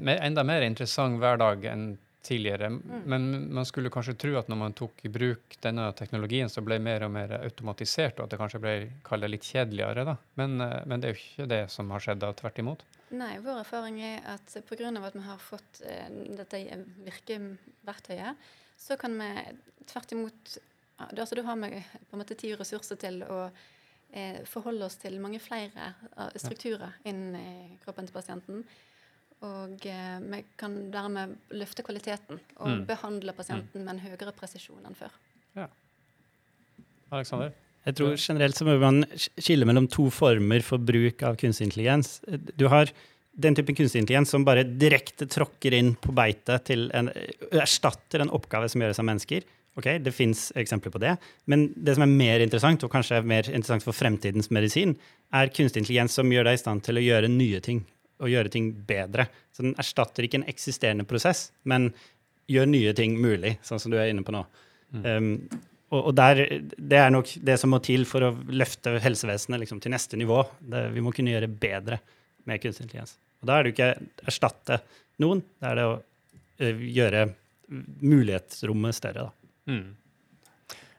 mer, 0.00 0.20
Enda 0.24 0.44
mer 0.46 0.66
interessant 0.66 1.20
hverdag 1.20 1.64
enn 1.70 1.88
tidligere. 2.28 2.70
Men 3.04 3.54
man 3.54 3.66
skulle 3.66 3.90
kanskje 3.90 4.16
tro 4.20 4.34
at 4.38 4.50
når 4.50 4.58
man 4.60 4.74
tok 4.76 5.04
i 5.06 5.10
bruk 5.12 5.56
denne 5.64 5.86
teknologien, 5.96 6.50
så 6.52 6.62
ble 6.64 6.76
det 6.78 6.84
mer 6.84 7.06
og 7.06 7.12
mer 7.14 7.34
automatisert, 7.38 8.18
og 8.18 8.26
at 8.26 8.34
det 8.34 8.40
kanskje 8.40 8.60
ble 8.62 9.30
litt 9.30 9.46
kjedeligere. 9.48 10.04
da. 10.08 10.16
Men, 10.40 10.60
uh, 10.60 10.80
men 10.86 11.00
det 11.00 11.08
er 11.08 11.14
jo 11.14 11.22
ikke 11.22 11.48
det 11.54 11.62
som 11.72 11.90
har 11.94 12.04
skjedd, 12.04 12.20
da, 12.24 12.32
tvert 12.36 12.60
imot. 12.60 12.84
Nei, 13.16 13.32
vår 13.44 13.62
erfaring 13.62 14.00
er 14.04 14.20
at 14.34 14.58
pga. 14.68 14.90
at 15.06 15.14
vi 15.16 15.24
har 15.24 15.38
fått 15.40 15.80
eh, 15.86 16.08
dette 16.36 16.60
virkeverktøyet, 17.06 18.36
så 18.76 18.98
kan 19.00 19.16
vi 19.16 19.30
tvert 19.88 20.12
imot 20.12 20.58
da- 20.98 21.22
altså, 21.22 21.34
Da 21.34 21.42
har 21.42 21.56
vi 21.56 21.84
på 22.10 22.12
en 22.12 22.20
måte 22.20 22.36
og 22.52 22.60
ressurser 22.60 22.98
til 23.00 23.22
å 23.22 23.50
eh, 24.12 24.44
forholde 24.48 24.84
oss 24.86 24.96
til 25.00 25.18
mange 25.20 25.40
flere 25.40 25.92
eh, 26.16 26.36
strukturer 26.36 26.94
innen 27.04 27.34
eh, 27.38 27.76
kroppen 27.84 28.06
til 28.08 28.14
pasienten. 28.14 28.64
Og 29.46 29.84
eh, 29.86 30.18
vi 30.32 30.40
kan 30.58 30.90
dermed 30.90 31.36
løfte 31.54 31.84
kvaliteten 31.86 32.40
og 32.58 32.68
Mm. 32.68 32.86
behandle 32.86 33.32
pasienten 33.32 33.84
med 33.84 33.94
en 33.94 34.00
høyere 34.02 34.32
presisjon 34.34 34.84
enn 34.86 34.96
før. 34.98 35.14
Alexander? 37.10 37.52
Jeg 37.86 37.96
tror 37.96 38.16
generelt 38.20 38.58
så 38.58 38.66
må 38.68 38.74
man 38.82 39.04
skille 39.16 39.64
mellom 39.64 39.86
to 39.88 40.10
former 40.12 40.60
for 40.66 40.78
bruk 40.82 41.22
av 41.24 41.38
kunstig 41.40 41.70
intelligens. 41.70 42.18
Du 42.58 42.66
har 42.68 42.90
den 43.38 43.54
typen 43.56 43.76
kunstig 43.78 44.02
intelligens 44.02 44.34
som 44.34 44.44
bare 44.44 44.64
direkte 44.66 45.28
tråkker 45.30 45.72
inn 45.78 45.94
på 45.96 46.12
beitet 46.12 46.66
til 46.68 46.90
en 46.92 47.08
erstatter 47.54 48.20
en 48.24 48.34
oppgave 48.34 48.68
som 48.68 48.82
gjøres 48.82 49.00
av 49.00 49.06
mennesker. 49.08 49.46
Ok, 49.78 49.86
Det 50.02 50.12
fins 50.12 50.48
eksempler 50.58 50.90
på 50.90 50.98
det. 50.98 51.14
Men 51.46 51.68
det 51.76 51.94
som 51.94 52.02
er 52.02 52.10
mer 52.10 52.42
interessant, 52.42 52.82
og 52.82 52.90
kanskje 52.90 53.22
mer 53.22 53.46
interessant 53.46 53.84
for 53.86 53.94
fremtidens 53.94 54.50
medisin, 54.50 54.96
er 55.30 55.52
kunstig 55.54 55.84
intelligens 55.84 56.16
som 56.18 56.32
gjør 56.32 56.48
deg 56.48 56.58
i 56.58 56.62
stand 56.64 56.82
til 56.86 56.98
å 56.98 57.04
gjøre 57.04 57.30
nye 57.30 57.60
ting. 57.62 57.84
Og 58.18 58.32
gjøre 58.32 58.50
ting 58.50 58.72
bedre. 58.88 59.28
Så 59.54 59.62
den 59.62 59.76
erstatter 59.78 60.26
ikke 60.26 60.40
en 60.40 60.48
eksisterende 60.50 61.06
prosess, 61.06 61.52
men 61.62 61.92
gjør 62.50 62.66
nye 62.72 62.94
ting 62.96 63.14
mulig, 63.22 63.54
sånn 63.62 63.78
som 63.78 63.92
du 63.92 63.98
er 64.00 64.10
inne 64.10 64.24
på 64.26 64.34
nå. 64.34 64.42
Um, 65.04 65.32
og, 65.92 66.10
og 66.10 66.12
der, 66.16 66.42
det 66.76 66.98
er 66.98 67.12
nok 67.12 67.30
det 67.44 67.58
som 67.60 67.70
må 67.72 67.80
til 67.84 68.06
for 68.08 68.24
å 68.24 68.34
løfte 68.50 68.96
helsevesenet 69.04 69.62
liksom, 69.62 69.80
til 69.84 69.94
neste 69.94 70.18
nivå. 70.20 70.42
Det, 70.58 70.88
vi 70.96 71.04
må 71.04 71.12
kunne 71.14 71.36
gjøre 71.36 71.50
bedre 71.52 72.00
med 72.48 72.60
kunstig 72.64 72.88
intelligens. 72.88 73.14
Og 73.38 73.48
da 73.48 73.56
er 73.56 73.64
det 73.64 73.70
jo 73.70 73.76
ikke 73.76 74.30
erstatte 74.32 74.80
noen, 75.22 75.44
det 75.60 75.70
er 75.70 75.78
det 75.78 75.86
å 75.86 75.94
eh, 76.64 76.88
gjøre 76.98 77.28
mulighetsrommet 77.68 78.96
større. 78.96 79.28
Da. 79.28 79.37
Mm. 79.68 79.96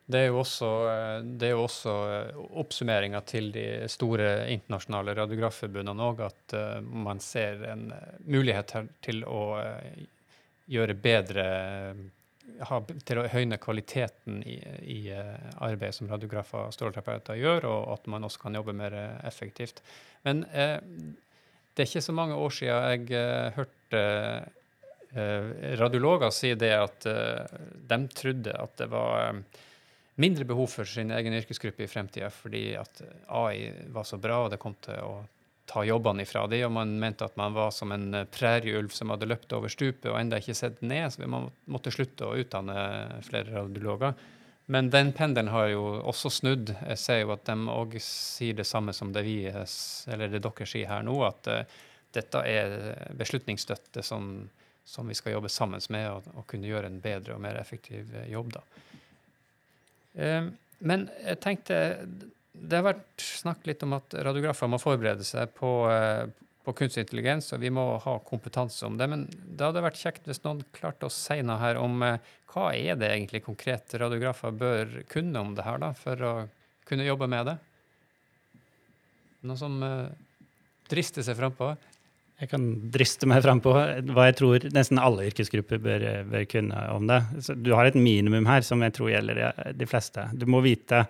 Det 0.10 0.23
er 0.23 0.32
jo 0.32 0.39
også, 0.41 0.67
eh, 0.89 1.17
det 1.38 1.49
også 1.53 1.95
eh, 2.10 2.38
oppsummeringa 2.58 3.21
til 3.29 3.51
de 3.53 3.65
store 3.91 4.47
internasjonale 4.49 5.13
radiografforbundene 5.19 6.08
òg, 6.08 6.23
at 6.25 6.55
eh, 6.58 6.79
man 6.82 7.21
ser 7.21 7.62
en 7.69 7.91
mulighet 8.25 8.73
til 9.05 9.21
å 9.29 9.43
gjøre 10.69 10.95
bedre 10.97 11.45
Til 13.05 13.19
å 13.21 13.27
høyne 13.29 13.60
kvaliteten 13.62 14.41
i, 14.41 14.55
i 14.82 14.99
arbeidet 15.13 15.93
som 15.95 16.10
radiografer 16.10 16.65
og 16.65 16.73
stråleterapeuter 16.73 17.38
gjør, 17.38 17.67
og 17.69 17.91
at 17.93 18.08
man 18.10 18.25
også 18.25 18.41
kan 18.41 18.58
jobbe 18.58 18.73
mer 18.73 18.95
effektivt. 19.23 19.84
Men 20.25 20.41
eh, 20.49 20.82
det 20.82 21.86
er 21.86 21.91
ikke 21.91 22.01
så 22.10 22.15
mange 22.17 22.36
år 22.36 22.55
siden 22.58 23.05
jeg 23.13 23.53
hørte 23.55 24.01
radiologer 25.13 26.30
sier 26.34 26.60
det 26.60 26.74
at 26.76 27.06
eh, 27.10 27.58
de 27.89 28.00
trodde 28.13 28.54
at 28.54 28.76
det 28.78 28.89
var 28.91 29.24
eh, 29.24 29.65
mindre 30.22 30.45
behov 30.45 30.69
for 30.74 30.86
sin 30.86 31.12
egen 31.15 31.34
yrkesgruppe 31.34 31.86
i 31.86 31.89
fremtida 31.89 32.30
fordi 32.34 32.63
at 32.78 33.02
AI 33.28 33.72
var 33.93 34.06
så 34.06 34.19
bra, 34.22 34.43
og 34.45 34.54
det 34.54 34.62
kom 34.62 34.76
til 34.86 35.00
å 35.02 35.13
ta 35.69 35.84
jobbene 35.86 36.26
ifra 36.26 36.48
dem. 36.50 36.65
og 36.65 36.72
man 36.72 36.95
mente 37.00 37.26
at 37.26 37.38
man 37.38 37.54
var 37.54 37.72
som 37.72 37.91
en 37.93 38.13
eh, 38.13 38.28
prærieulv 38.30 38.89
som 38.93 39.13
hadde 39.13 39.30
løpt 39.30 39.54
over 39.54 39.69
stupet 39.69 40.10
og 40.12 40.19
enda 40.19 40.41
ikke 40.41 40.58
sett 40.58 40.82
ned, 40.82 41.12
så 41.13 41.28
man 41.28 41.50
måtte 41.65 41.93
slutte 41.93 42.26
å 42.26 42.38
utdanne 42.41 43.22
flere 43.28 43.54
radiologer. 43.54 44.17
Men 44.69 44.91
den 44.93 45.12
pendelen 45.17 45.50
har 45.50 45.72
jo 45.72 45.84
også 46.06 46.30
snudd. 46.30 46.69
Jeg 46.86 47.02
ser 47.02 47.24
jo 47.24 47.34
at 47.34 47.48
de 47.48 47.56
òg 47.74 47.95
sier 48.06 48.54
det 48.54 48.67
samme 48.69 48.93
som 48.93 49.13
det 49.13 49.26
vi, 49.26 49.39
eh, 49.50 49.78
eller 50.13 50.34
det 50.34 50.43
dere 50.45 50.69
sier 50.69 50.89
her 50.89 51.06
nå, 51.06 51.17
at 51.26 51.50
eh, 51.50 51.80
dette 52.13 52.41
er 52.50 52.76
beslutningsstøtte 53.17 54.02
som, 54.06 54.50
som 54.89 55.08
vi 55.08 55.17
skal 55.17 55.36
jobbe 55.36 55.52
sammen 55.54 55.82
med, 55.93 56.08
og, 56.10 56.28
og 56.34 56.47
kunne 56.49 56.69
gjøre 56.69 56.89
en 56.89 56.99
bedre 57.04 57.36
og 57.36 57.43
mer 57.43 57.60
effektiv 57.62 58.10
eh, 58.17 58.30
jobb. 58.34 58.56
da. 58.58 58.63
Eh, 60.25 60.49
men 60.80 61.10
jeg 61.19 61.41
tenkte 61.43 61.78
Det 62.54 62.78
har 62.78 62.86
vært 62.88 63.21
snakk 63.21 63.67
litt 63.67 63.84
om 63.86 63.93
at 63.97 64.15
radiografer 64.25 64.69
må 64.71 64.80
forberede 64.82 65.23
seg 65.28 65.52
på, 65.56 65.69
eh, 65.93 66.25
på 66.65 66.73
kunstig 66.75 67.06
intelligens, 67.06 67.52
og 67.54 67.62
vi 67.62 67.71
må 67.71 67.86
ha 68.02 68.17
kompetanse 68.25 68.88
om 68.88 68.97
det. 68.97 69.08
Men 69.12 69.28
det 69.30 69.67
hadde 69.67 69.86
vært 69.86 70.02
kjekt 70.02 70.28
hvis 70.28 70.41
noen 70.43 70.65
klarte 70.75 71.08
å 71.08 71.13
si 71.13 71.38
noe 71.45 71.60
her 71.62 71.80
om 71.80 72.02
hva 72.49 72.65
er 72.73 72.97
det 72.97 73.12
egentlig 73.13 73.43
konkret 73.45 73.93
radiografer 74.02 74.56
bør 74.58 75.02
kunne 75.12 75.45
om 75.45 75.54
det 75.56 75.67
her, 75.67 75.78
da, 75.82 75.93
for 75.93 76.25
å 76.25 76.34
kunne 76.89 77.06
jobbe 77.06 77.30
med 77.30 77.52
det? 77.52 77.58
Noen 79.45 79.62
som 79.62 79.78
uh, 79.86 80.10
drister 80.89 81.23
seg 81.23 81.38
frampå? 81.38 81.75
Jeg 82.39 82.52
kan 82.54 82.65
driste 82.93 83.28
meg 83.28 83.41
fram 83.43 83.60
på 83.60 83.73
hva 83.73 84.28
jeg 84.30 84.36
tror 84.39 84.65
nesten 84.71 84.99
alle 85.02 85.25
yrkesgrupper 85.28 85.82
bør, 85.84 86.06
bør 86.30 86.45
kunne 86.47 86.84
om 86.93 87.10
det. 87.10 87.19
Så 87.43 87.56
du 87.60 87.73
har 87.75 87.89
et 87.89 87.97
minimum 87.99 88.47
her 88.47 88.63
som 88.63 88.80
jeg 88.86 88.95
tror 88.95 89.12
gjelder 89.12 89.41
de, 89.75 89.88
fleste. 89.89 90.23
Du 90.39 90.45
må 90.47 90.62
vite 90.63 91.02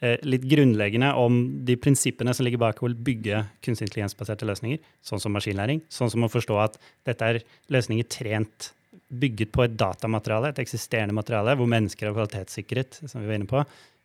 eh, 0.00 0.16
litt 0.24 0.46
grunnleggende 0.48 1.10
om 1.20 1.42
de 1.68 1.76
prinsippene 1.76 2.32
som 2.32 2.48
ligger 2.48 2.62
bak 2.64 2.80
å 2.80 2.88
bygge 2.88 3.42
kunstig 3.64 3.90
intelligensbaserte 3.90 4.48
løsninger, 4.48 4.80
sånn 5.04 5.20
som 5.20 5.36
maskinlæring. 5.36 5.84
Sånn 5.92 6.14
som 6.14 6.24
å 6.24 6.32
forstå 6.32 6.58
at 6.64 6.80
dette 7.08 7.32
er 7.34 7.42
løsninger 7.74 8.08
trent, 8.08 8.72
bygget 9.08 9.52
på 9.52 9.66
et 9.66 9.76
datamateriale, 9.76 10.54
et 10.54 10.64
eksisterende 10.64 11.16
materiale, 11.16 11.56
hvor 11.56 11.68
mennesker 11.68 12.08
har 12.08 12.16
kvalitetssikret, 12.16 13.02
som 13.04 13.20
vi 13.20 13.28
var 13.28 13.38
inne 13.38 13.48
på. 13.48 13.62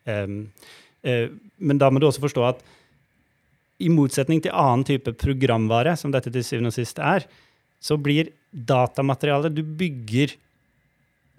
Um, 0.08 0.38
uh, 1.08 1.28
men 1.63 1.80
da 1.80 1.89
må 1.91 2.00
du 2.00 2.08
også 2.08 2.24
forstå 2.24 2.46
at 2.48 2.63
i 3.84 3.89
motsetning 3.91 4.41
til 4.43 4.56
annen 4.56 4.86
type 4.88 5.13
programvare, 5.19 5.96
som 6.00 6.13
dette 6.13 6.32
til 6.32 6.46
syvende 6.46 6.72
og 6.72 6.78
sist 6.78 7.02
er, 7.04 7.28
så 7.84 7.98
blir 8.00 8.32
datamaterialet 8.52 9.56
du 9.56 9.63
bygger 9.63 10.36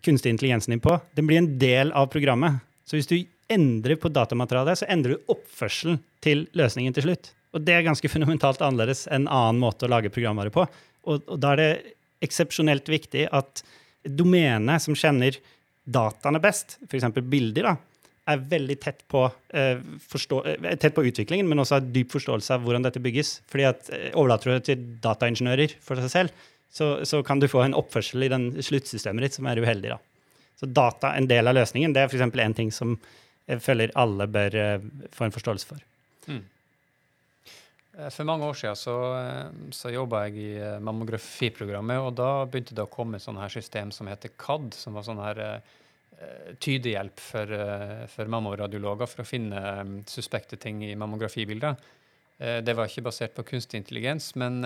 kunstig 0.05 0.35
intelligensen 0.35 0.75
din 0.75 0.83
på, 0.85 0.99
den 1.17 1.29
blir 1.29 1.41
en 1.41 1.55
del 1.59 1.93
av 1.97 2.11
programmet. 2.13 2.61
Så 2.85 2.99
hvis 2.99 3.09
du 3.09 3.17
endrer 3.53 3.97
på 4.01 4.11
datamaterialet, 4.13 4.83
så 4.83 4.89
endrer 4.93 5.17
du 5.17 5.33
oppførselen 5.33 6.01
til 6.25 6.45
løsningen 6.57 6.97
til 6.97 7.09
slutt. 7.09 7.31
Og 7.55 7.65
det 7.65 7.77
er 7.77 7.87
ganske 7.87 8.11
fundamentalt 8.11 8.63
annerledes 8.65 9.07
enn 9.09 9.25
en 9.25 9.33
annen 9.33 9.63
måte 9.63 9.87
å 9.87 9.93
lage 9.93 10.13
programvare 10.13 10.53
på. 10.53 10.67
Og, 11.09 11.25
og 11.25 11.41
da 11.41 11.55
er 11.55 11.63
det 11.63 11.95
eksepsjonelt 12.25 12.89
viktig 12.91 13.29
at 13.33 13.65
domenet 14.05 14.83
som 14.85 14.97
kjenner 14.99 15.37
dataene 15.85 16.41
best, 16.43 16.79
f.eks. 16.89 17.07
bilder, 17.23 17.71
da, 17.71 17.75
er 18.31 18.45
veldig 18.51 18.77
tett 18.81 19.03
på, 19.09 19.25
eh, 19.53 19.79
forstå, 20.09 20.41
eh, 20.47 20.77
tett 20.77 20.95
på, 20.95 21.05
utviklingen, 21.05 21.49
men 21.49 21.59
også 21.59 21.77
har 21.77 21.93
dyp 21.93 22.13
forståelse 22.15 22.55
av 22.55 22.65
hvordan 22.65 22.87
dette 22.87 23.03
bygges. 23.03 23.41
Fordi 23.51 23.67
at 23.69 23.91
eh, 23.93 24.11
Overlater 24.15 24.51
du 24.51 24.55
det 24.55 24.65
til 24.71 24.87
dataingeniører 25.05 25.77
for 25.85 26.01
seg 26.01 26.11
selv, 26.11 26.47
så, 26.75 27.05
så, 27.05 27.23
kan 27.23 27.39
du 27.39 27.49
få 27.49 27.63
en 27.63 27.77
oppførsel 27.77 28.25
i 28.25 28.33
den 28.33 28.49
sluttsystemet 28.63 29.29
ditt 29.29 29.37
som 29.37 29.47
er 29.47 29.61
uheldig. 29.61 29.93
da. 29.95 29.99
Så 30.59 30.67
data, 30.67 31.13
en 31.15 31.29
del 31.29 31.47
av 31.47 31.55
løsningen, 31.55 31.93
det 31.93 32.03
er 32.03 32.09
f.eks. 32.09 32.25
en 32.25 32.57
ting 32.57 32.73
som 32.73 32.97
jeg 33.47 33.61
føler 33.61 33.93
alle 33.95 34.27
bør 34.27 34.57
eh, 34.57 34.91
få 35.13 35.29
en 35.29 35.37
forståelse 35.37 35.69
for. 35.69 35.85
Mm. 36.27 36.43
For 38.11 38.27
mange 38.27 38.49
år 38.49 38.57
siden 38.59 38.75
så, 38.75 38.95
så 39.71 39.93
jobba 39.93 40.25
jeg 40.27 40.41
i 40.43 40.79
mammografiprogrammet, 40.83 42.01
og 42.03 42.17
da 42.19 42.31
begynte 42.51 42.75
det 42.75 42.83
å 42.83 42.91
komme 42.91 43.21
sånt 43.23 43.39
her 43.39 43.53
system 43.53 43.93
som 43.95 44.09
heter 44.11 44.33
CAD, 44.35 44.73
som 44.75 44.97
var 44.97 45.05
sånn 45.07 45.23
her 45.23 45.43
Eh, 45.45 45.75
tydehjelp 46.61 47.21
for, 47.21 47.53
eh, 47.53 48.07
for 48.11 48.31
mammoradiologer 48.31 49.11
for 49.11 49.25
å 49.25 49.29
finne 49.29 49.61
eh, 49.61 49.85
suspekte 50.11 50.59
ting 50.61 50.83
i 50.85 50.95
mammografibilder. 50.99 51.77
Det 52.35 52.75
var 52.75 52.89
ikke 52.91 53.05
basert 53.07 53.31
på 53.37 53.45
kunstig 53.47 53.79
intelligens, 53.79 54.33
men 54.35 54.57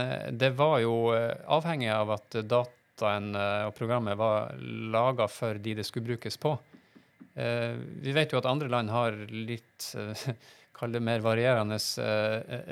det 0.41 0.49
var 0.57 0.79
jo 0.81 1.13
avhengig 1.13 1.91
av 1.93 2.15
at 2.15 2.39
dataen 2.49 3.27
og 3.37 3.75
programmet 3.77 4.17
var 4.17 4.57
laga 4.89 5.27
for 5.29 5.61
de 5.61 5.75
det 5.77 5.85
skulle 5.85 6.09
brukes 6.09 6.41
på. 6.41 6.55
Vi 7.37 8.15
vet 8.17 8.33
jo 8.33 8.41
at 8.41 8.49
andre 8.49 8.71
land 8.73 8.89
har 8.89 9.21
litt 9.29 9.91
kall 10.81 10.97
det 10.97 11.05
mer 11.05 11.21
varierende 11.21 11.77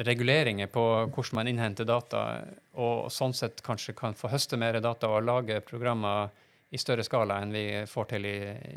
reguleringer 0.08 0.72
på 0.72 0.86
hvordan 1.12 1.42
man 1.42 1.52
innhenter 1.52 1.84
data, 1.92 2.24
og 2.80 3.12
sånn 3.12 3.36
sett 3.36 3.60
kanskje 3.68 3.94
kan 4.00 4.16
få 4.16 4.32
høste 4.32 4.56
mer 4.56 4.80
data 4.80 5.12
og 5.12 5.28
lage 5.28 5.60
programmer 5.68 6.32
i 6.76 6.80
større 6.80 7.04
skala 7.06 7.40
enn 7.42 7.54
vi 7.56 7.66
får 7.88 8.12
til 8.12 8.28
i, 8.28 8.36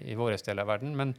i 0.10 0.18
vår 0.18 0.40
del 0.48 0.64
av 0.64 0.72
verden. 0.72 0.96
Men 0.98 1.14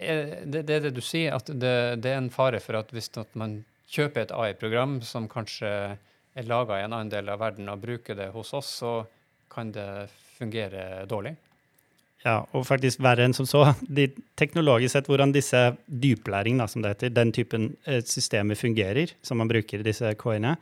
det, 0.00 0.62
det 0.64 0.76
er 0.78 0.86
det 0.86 0.94
du 0.96 1.02
sier, 1.04 1.36
at 1.36 1.50
det, 1.52 2.00
det, 2.00 2.14
er 2.14 2.22
en 2.22 2.32
fare 2.32 2.60
for 2.64 2.78
at 2.80 2.92
hvis 2.94 3.12
at 3.20 3.36
man 3.38 3.60
kjøper 3.90 4.24
et 4.24 4.32
AI-program 4.32 5.00
som 5.04 5.28
kanskje 5.28 5.70
er 6.38 6.48
laga 6.48 6.78
i 6.78 6.86
en 6.86 6.94
annen 6.94 7.12
del 7.12 7.28
av 7.28 7.40
verden, 7.42 7.68
og 7.68 7.82
bruker 7.82 8.16
det 8.16 8.30
hos 8.34 8.54
oss, 8.56 8.70
så 8.80 9.00
kan 9.50 9.72
det 9.74 10.08
fungere 10.38 11.04
dårlig. 11.10 11.34
Ja, 12.24 12.42
og 12.52 12.66
faktisk 12.68 13.00
verre 13.02 13.24
enn 13.24 13.34
som 13.36 13.48
så. 13.48 13.64
De, 13.80 14.06
teknologisk 14.38 14.94
sett, 14.94 15.08
hvordan 15.08 15.32
disse 15.34 15.70
dyplæring, 15.86 16.60
da, 16.60 16.68
som 16.68 16.84
det 16.84 16.94
heter, 16.94 17.14
den 17.16 17.32
typen 17.36 17.70
eh, 17.88 18.02
systemer 18.06 18.58
fungerer, 18.60 19.14
som 19.24 19.40
man 19.40 19.50
bruker 19.50 19.80
i 19.80 19.86
disse 19.86 20.12
KI-ene, 20.20 20.54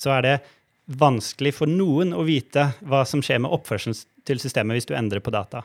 så 0.00 0.14
er 0.16 0.26
det 0.26 0.36
vanskelig 1.00 1.52
for 1.54 1.70
noen 1.70 2.14
å 2.16 2.24
vite 2.26 2.70
hva 2.80 3.04
som 3.06 3.22
skjer 3.22 3.42
med 3.44 3.52
oppførselen 3.54 3.96
til 4.30 4.40
systemet 4.42 4.78
hvis 4.78 4.88
du 4.88 4.96
endrer 4.98 5.22
på 5.24 5.34
data. 5.34 5.64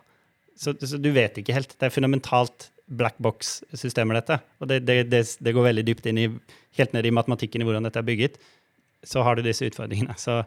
Så, 0.56 0.73
så 0.80 0.99
du 1.01 1.12
vet 1.15 1.38
ikke 1.39 1.56
helt. 1.56 1.75
Det 1.78 1.88
er 1.88 1.93
fundamentalt 1.93 2.69
black 2.86 3.17
box-systemer, 3.23 4.19
dette. 4.19 4.39
Og 4.62 4.69
det, 4.69 4.82
det, 4.86 5.01
det, 5.12 5.23
det, 5.39 5.54
går 5.56 5.69
veldig 5.71 5.84
dypt 5.88 6.08
inn 6.10 6.21
i, 6.21 6.28
helt 6.80 6.95
ned 6.95 7.08
i 7.08 7.13
matematikken 7.15 7.63
i 7.63 7.67
hvordan 7.67 7.88
dette 7.88 8.01
er 8.01 8.08
bygget. 8.08 8.38
Så 9.06 9.25
har 9.25 9.36
du 9.36 9.43
disse 9.45 9.67
utfordringene. 9.67 10.15
Så, 10.21 10.39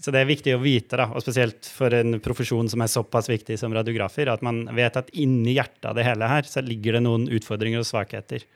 så 0.00 0.12
det 0.14 0.22
er 0.22 0.28
viktig 0.28 0.54
å 0.56 0.60
vite, 0.62 0.98
da, 1.00 1.08
og 1.12 1.24
spesielt 1.24 1.68
for 1.68 1.94
en 1.96 2.20
profesjon 2.24 2.68
som 2.72 2.84
er 2.84 2.92
såpass 2.92 3.30
viktig 3.32 3.58
som 3.60 3.74
radiografer, 3.76 4.30
at 4.32 4.44
man 4.44 4.62
vet 4.76 5.00
at 5.00 5.10
inni 5.16 5.56
hjertet 5.56 5.90
av 5.90 5.98
det 5.98 6.06
hele 6.06 6.28
her 6.30 6.48
så 6.48 6.62
ligger 6.64 6.98
det 6.98 7.04
noen 7.04 7.26
utfordringer 7.32 7.82
og 7.82 7.88
svakheter. 7.88 8.46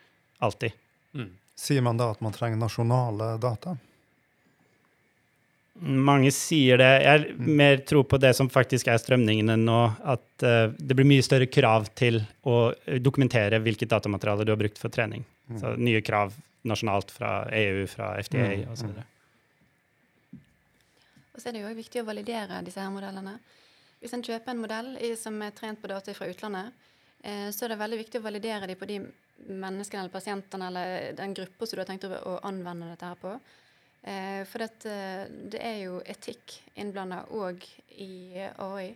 Alltid. 0.44 0.76
Mm. 1.16 1.32
Sier 1.58 1.84
man 1.86 2.00
da 2.00 2.10
at 2.12 2.22
man 2.24 2.34
trenger 2.34 2.60
nasjonale 2.60 3.34
data? 3.42 3.76
Mange 5.82 6.30
sier 6.30 6.78
det. 6.78 6.90
Jeg 7.02 7.34
mm. 7.34 7.46
mer 7.58 7.80
tror 7.82 8.04
på 8.06 8.18
det 8.22 8.30
som 8.38 8.50
faktisk 8.52 8.88
er 8.92 9.00
strømningene 9.02 9.56
nå, 9.58 9.78
at 10.06 10.44
uh, 10.46 10.70
det 10.78 10.94
blir 10.94 11.08
mye 11.08 11.24
større 11.26 11.48
krav 11.50 11.88
til 11.98 12.20
å 12.46 12.70
dokumentere 13.02 13.58
hvilket 13.64 13.90
datamateriale 13.90 14.46
du 14.46 14.52
har 14.54 14.60
brukt 14.60 14.78
for 14.78 14.94
trening. 14.94 15.24
Mm. 15.50 15.58
Så 15.60 15.74
nye 15.80 16.02
krav 16.06 16.36
nasjonalt 16.64 17.10
fra 17.10 17.32
EU, 17.52 17.86
fra 17.90 18.14
FDA 18.22 18.46
mm. 18.62 18.70
osv. 18.72 18.94
Og 21.34 21.42
så 21.42 21.50
er 21.50 21.56
det 21.56 21.64
jo 21.64 21.74
viktig 21.74 22.04
å 22.04 22.06
validere 22.06 22.62
disse 22.64 22.80
her 22.80 22.94
modellene. 22.94 23.34
Hvis 24.00 24.14
en 24.14 24.22
kjøper 24.24 24.54
en 24.54 24.62
modell 24.62 24.94
som 25.18 25.42
er 25.42 25.52
trent 25.56 25.80
på 25.82 25.90
data 25.90 26.14
fra 26.14 26.28
utlandet, 26.30 26.86
eh, 27.24 27.48
så 27.50 27.66
er 27.66 27.74
det 27.74 27.80
veldig 27.82 27.98
viktig 28.04 28.20
å 28.20 28.26
validere 28.28 28.68
dem 28.70 28.78
på 28.78 28.88
de 28.88 29.00
menneskene 29.50 30.04
eller 30.04 30.14
pasientene 30.14 30.70
eller 30.70 31.18
den 31.18 31.34
gruppa 31.34 31.66
som 31.66 31.76
du 31.76 31.82
har 31.82 31.90
tenkt 31.90 32.06
å 32.06 32.38
anvende 32.46 32.92
dette 32.92 33.10
her 33.10 33.18
på. 33.20 33.34
Eh, 34.04 34.44
for 34.44 34.58
det, 34.58 34.84
eh, 34.84 35.24
det, 35.48 35.60
er 35.64 35.78
jo 35.86 36.00
etikk 36.04 36.58
innblanda 36.76 37.22
òg 37.32 37.64
i 37.96 38.36
AI. 38.36 38.90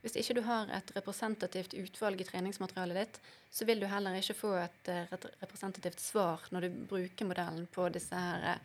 Hvis 0.00 0.16
ikke 0.20 0.38
du 0.38 0.40
har 0.46 0.70
et 0.72 0.92
representativt 0.96 1.76
utvalg 1.76 2.20
i 2.20 2.26
treningsmaterialet 2.28 2.96
ditt, 2.96 3.18
så 3.52 3.68
vil 3.68 3.82
du 3.82 3.86
heller 3.88 4.16
ikke 4.16 4.36
få 4.38 4.54
et, 4.62 4.88
eh, 4.88 5.12
representativt 5.42 6.00
svar 6.00 6.48
når 6.50 6.64
du 6.64 6.80
bruker 6.88 7.28
modellen 7.28 7.66
på 7.66 7.90
disse 7.92 8.16
her 8.16 8.58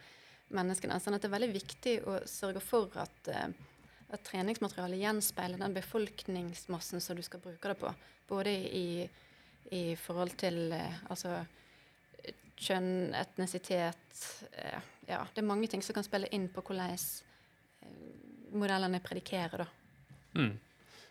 menneskene. 0.55 1.01
Sånn 1.03 1.15
at 1.15 1.21
det 1.21 1.27
er 1.27 1.35
veldig 1.35 1.53
viktig 1.53 1.95
å 2.07 2.15
sørge 2.23 2.63
for 2.63 2.95
at, 2.95 3.29
at 3.29 4.23
treningsmaterialet 4.23 5.03
gjenspeiler 5.03 5.59
den 5.59 5.75
befolkningsmassen 5.75 7.03
som 7.03 7.15
du 7.15 7.21
skal 7.27 7.43
bruke 7.43 7.67
det 7.67 7.75
på. 7.75 7.91
Både 8.27 8.55
i, 8.55 9.09
i 9.71 9.95
forhold 9.99 10.37
til 10.39 10.71
altså, 11.09 11.43
kjønn, 12.59 13.11
etnisitet 13.17 14.23
eh, 14.51 14.79
Ja, 15.09 15.23
det 15.33 15.41
er 15.41 15.47
mange 15.47 15.69
ting 15.71 15.81
som 15.81 15.95
kan 15.97 16.05
spille 16.05 16.29
inn 16.35 16.49
på 16.53 16.61
hvordan 16.65 16.93
eh, 16.93 17.93
modellene 18.53 19.01
predikerer, 19.03 19.63
da. 19.63 19.69
Mm. 20.37 20.57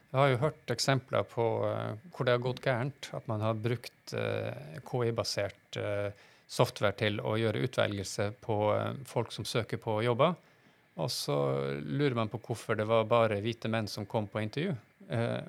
Jeg 0.08 0.16
har 0.16 0.30
jo 0.30 0.40
hørt 0.40 0.72
eksempler 0.72 1.24
på 1.28 1.44
uh, 1.68 1.92
hvor 2.14 2.24
det 2.24 2.32
har 2.32 2.40
gått 2.40 2.62
gærent. 2.64 3.10
At 3.12 3.26
man 3.28 3.42
har 3.44 3.58
brukt 3.60 4.14
uh, 4.16 4.78
KI-basert 4.88 5.76
uh, 5.76 6.08
software 6.48 6.96
til 6.96 7.20
å 7.20 7.34
gjøre 7.36 7.60
utvelgelse 7.66 8.30
på 8.40 8.56
folk 9.04 9.34
som 9.34 9.44
søker 9.44 9.76
på 9.82 9.98
jobber. 10.06 10.32
Og 10.96 11.10
så 11.12 11.36
lurer 11.84 12.16
man 12.16 12.32
på 12.32 12.40
hvorfor 12.40 12.78
det 12.78 12.86
var 12.88 13.04
bare 13.10 13.42
hvite 13.44 13.68
menn 13.68 13.90
som 13.90 14.08
kom 14.08 14.30
på 14.32 14.40
intervju. 14.40 14.72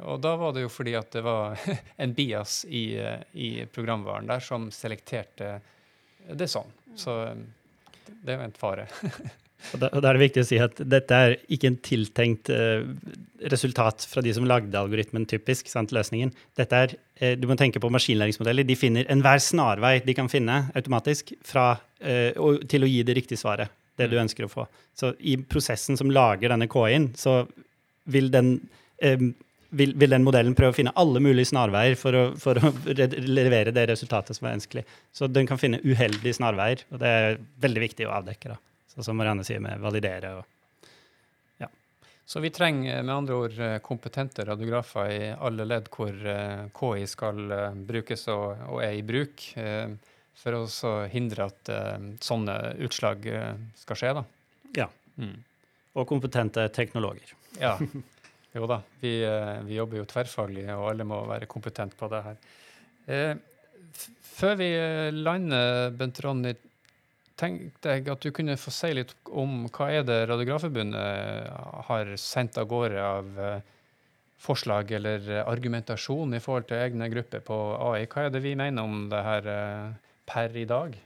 og 0.03 0.19
da 0.21 0.35
var 0.39 0.53
det 0.53 0.62
jo 0.65 0.69
fordi 0.71 0.93
at 0.99 1.09
det 1.12 1.23
var 1.23 1.55
en 2.03 2.13
bias 2.13 2.65
i, 2.65 2.99
i 3.31 3.65
programvaren 3.71 4.27
der 4.27 4.43
som 4.43 4.67
selekterte 4.75 5.62
det 6.27 6.45
er 6.45 6.51
sånn. 6.51 6.73
Så 6.99 7.15
um, 7.32 7.45
det 8.23 8.34
er 8.34 8.39
jo 8.39 8.47
en 8.47 8.58
fare. 8.58 8.86
og, 9.73 9.82
da, 9.82 9.89
er 9.91 10.17
det 10.17 10.23
viktig 10.23 10.43
å 10.43 10.47
si 10.47 10.60
at 10.62 10.79
dette 10.91 11.19
er 11.25 11.36
ikke 11.51 11.71
en 11.71 11.79
tiltenkt 11.86 12.51
eh, 12.53 12.86
resultat 13.51 14.05
fra 14.10 14.23
de 14.25 14.34
som 14.36 14.47
lagde 14.49 14.79
algoritmen, 14.79 15.27
typisk, 15.29 15.69
sant, 15.71 15.93
løsningen. 15.95 16.34
Dette 16.60 16.84
er, 16.86 16.95
eh, 17.19 17.36
Du 17.39 17.47
må 17.49 17.58
tenke 17.60 17.82
på 17.82 17.91
maskinlæringsmodeller. 17.93 18.67
De 18.67 18.77
finner 18.79 19.10
enhver 19.12 19.41
snarvei 19.43 19.99
de 20.05 20.15
kan 20.17 20.32
finne 20.32 20.62
automatisk 20.75 21.34
fra, 21.45 21.71
eh, 22.01 22.32
til 22.69 22.86
å 22.86 22.91
gi 22.91 23.03
det 23.03 23.17
riktige 23.21 23.41
svaret. 23.41 23.75
Det 23.99 24.08
du 24.08 24.15
mm. 24.15 24.23
ønsker 24.25 24.47
å 24.47 24.51
få. 24.51 24.63
Så 24.95 25.12
i 25.19 25.36
prosessen 25.36 25.97
som 25.99 26.12
lager 26.12 26.53
denne 26.53 26.69
KI-en, 26.71 27.12
så 27.19 27.41
vil 28.10 28.29
den 28.32 28.53
um, 29.03 29.34
vil, 29.69 29.93
vil, 29.95 30.10
den 30.10 30.25
modellen 30.25 30.55
prøve 30.58 30.73
å 30.73 30.77
finne 30.77 30.93
alle 30.99 31.21
mulige 31.23 31.51
snarveier 31.51 31.97
for 31.99 32.15
å, 32.17 32.23
for 32.39 32.58
å 32.58 32.71
levere 32.88 33.73
det 33.75 33.86
resultatet 33.91 34.38
som 34.38 34.49
er 34.49 34.58
ønskelig. 34.58 34.86
Så 35.13 35.29
den 35.29 35.49
kan 35.49 35.62
finne 35.62 35.82
uheldige 35.86 36.38
snarveier, 36.38 36.86
og 36.89 37.01
det 37.03 37.12
er 37.19 37.41
veldig 37.62 37.84
viktig 37.86 38.08
å 38.08 38.15
avdekke. 38.19 38.55
da. 38.55 38.58
Så 38.89 38.99
Så 38.99 39.10
som 39.10 39.19
Marianne 39.19 39.45
sier, 39.47 39.62
med 39.63 39.82
validere 39.82 40.34
og 40.39 40.47
ja. 41.62 41.69
Så 42.25 42.41
vi 42.41 42.49
trenger 42.53 43.03
med 43.03 43.15
andre 43.15 43.36
ord 43.36 43.60
eh, 43.60 43.77
kompetente 43.86 44.45
radiografer 44.45 45.12
i 45.12 45.32
alle 45.34 45.65
ledd 45.65 45.89
hvor 45.93 46.13
eh, 46.13 46.65
KI 46.73 47.08
skal 47.10 47.51
eh, 47.51 47.82
brukes 47.93 48.27
og, 48.34 48.63
og 48.69 48.84
er 48.86 48.97
i 48.97 49.05
bruk, 49.05 49.45
for 50.39 50.55
å 50.55 50.65
så 50.71 50.91
hindre 51.12 51.49
at 51.49 51.69
sånne 52.23 52.53
utslag 52.86 53.25
skal 53.75 53.97
skje. 53.99 54.13
da. 54.15 54.23
Ja. 54.77 54.86
Mm. 55.19 55.36
og 55.99 56.05
kompetente 56.08 56.63
teknologer. 56.71 57.34
Ja. 57.60 57.73
Jo 58.55 58.65
da, 58.69 58.79
vi, 58.99 59.12
eh, 59.23 59.59
vi 59.65 59.77
jobber 59.77 60.01
jo 60.01 60.07
tverrfaglig, 60.09 60.65
og 60.73 60.89
alle 60.91 61.05
må 61.05 61.21
være 61.29 61.49
kompetente 61.49 61.97
på 61.99 62.09
det 62.09 62.21
her. 62.25 62.39
Eh, 63.05 63.33
før 64.25 64.55
vi 64.57 64.69
eh, 64.73 65.09
lander, 65.13 65.91
Bent 65.97 66.21
Ronny, 66.25 66.55
tenkte 67.39 67.93
jeg 67.93 68.07
at 68.12 68.23
du 68.25 68.33
kunne 68.35 68.57
få 68.59 68.73
si 68.73 68.89
litt 68.97 69.13
om 69.31 69.67
hva 69.71 69.91
er 69.95 70.01
det 70.03 70.25
Radiografforbundet 70.27 71.85
har 71.88 72.09
sendt 72.19 72.57
av 72.59 72.67
gårde 72.67 72.99
av 72.99 73.29
forslag 74.43 74.91
eller 74.97 75.29
argumentasjon 75.45 76.35
i 76.35 76.41
forhold 76.43 76.67
til 76.67 76.81
egne 76.83 77.07
grupper 77.13 77.45
på 77.47 77.59
AI. 77.93 78.09
Hva 78.12 78.25
er 78.25 78.33
det 78.35 78.43
vi 78.43 78.57
mener 78.59 78.83
om 78.83 79.05
det 79.07 79.21
her 79.23 79.47
per 80.27 80.59
i 80.59 80.65
dag? 80.67 80.99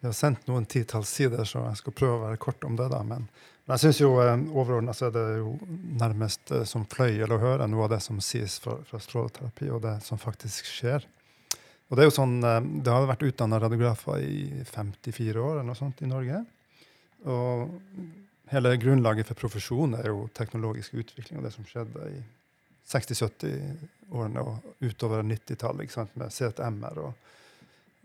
Vi 0.00 0.08
har 0.08 0.16
sendt 0.16 0.46
noen 0.48 0.68
titalls 0.68 1.10
sider, 1.12 1.44
så 1.48 1.64
jeg 1.70 1.80
skal 1.80 1.96
prøve 1.96 2.18
å 2.18 2.22
være 2.26 2.40
kort 2.40 2.68
om 2.68 2.76
det. 2.76 2.90
da, 2.92 3.00
Men, 3.04 3.26
men 3.70 3.78
jeg 3.78 3.84
syns 3.84 4.00
jo 4.02 4.08
eh, 4.18 4.32
overordna 4.50 4.90
så 4.90 5.06
er 5.06 5.12
det 5.14 5.20
jo 5.38 5.52
nærmest 6.00 6.50
eh, 6.50 6.64
som 6.66 6.82
fløyel 6.90 7.30
å 7.30 7.36
høre 7.38 7.68
noe 7.70 7.84
av 7.84 7.92
det 7.92 8.00
som 8.02 8.16
sies 8.18 8.56
fra, 8.58 8.72
fra 8.82 8.98
stråleterapi, 8.98 9.68
og 9.70 9.84
det 9.84 9.92
som 10.02 10.18
faktisk 10.18 10.66
skjer. 10.66 11.06
Og 11.86 11.94
Det 11.94 12.02
er 12.02 12.08
jo 12.08 12.16
sånn, 12.16 12.34
eh, 12.42 12.58
det 12.82 12.90
har 12.90 13.06
vært 13.06 13.22
utdanna 13.28 13.60
radiografer 13.62 14.24
i 14.26 14.64
54 14.66 15.38
år 15.38 15.60
eller 15.60 15.68
noe 15.68 15.78
sånt 15.78 16.02
i 16.02 16.10
Norge. 16.10 16.40
Og 17.30 17.78
hele 18.50 18.74
grunnlaget 18.82 19.30
for 19.30 19.38
profesjonen 19.38 20.00
er 20.00 20.10
jo 20.10 20.26
teknologisk 20.34 20.98
utvikling 21.04 21.38
og 21.38 21.46
det 21.46 21.54
som 21.54 21.70
skjedde 21.70 22.10
i 22.10 22.18
60-70-årene 22.90 24.48
og 24.50 24.82
utover 24.82 25.22
90-tallet 25.22 25.86
ikke 25.86 26.00
sant, 26.00 26.18
med 26.18 26.34
CTMR 26.34 27.04
og 27.04 27.30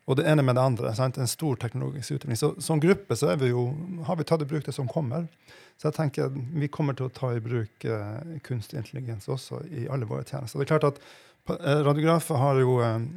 og 0.05 0.19
det 0.19 0.25
ene 0.29 0.43
med 0.45 0.55
det 0.55 0.61
andre. 0.61 0.93
Sant? 0.95 1.17
En 1.17 1.29
stor 1.29 1.57
teknologisk 1.61 2.17
utvikling. 2.17 2.37
Så 2.37 2.53
Som 2.61 2.79
gruppe 2.79 3.15
så 3.17 3.35
vi 3.41 3.49
jo, 3.49 3.67
har 4.05 4.15
vi 4.15 4.23
tatt 4.23 4.41
i 4.41 4.49
bruk 4.49 4.65
det 4.65 4.75
som 4.75 4.87
kommer. 4.87 5.27
Så 5.77 5.89
jeg 5.89 5.97
tenker 5.97 6.35
vi 6.53 6.69
kommer 6.71 6.93
til 6.93 7.09
å 7.09 7.13
ta 7.13 7.33
i 7.35 7.41
bruk 7.43 7.85
eh, 7.89 8.35
kunstig 8.45 8.77
intelligens 8.79 9.27
også 9.27 9.63
i 9.65 9.87
alle 9.91 10.07
våre 10.07 10.23
tjenester. 10.23 10.61
Det 10.61 10.67
er 10.67 10.73
klart 10.75 10.91
at 10.91 11.01
eh, 11.57 11.81
Radiografer 11.87 12.39
har 12.39 12.61
jo 12.61 12.77
eh, 12.85 13.07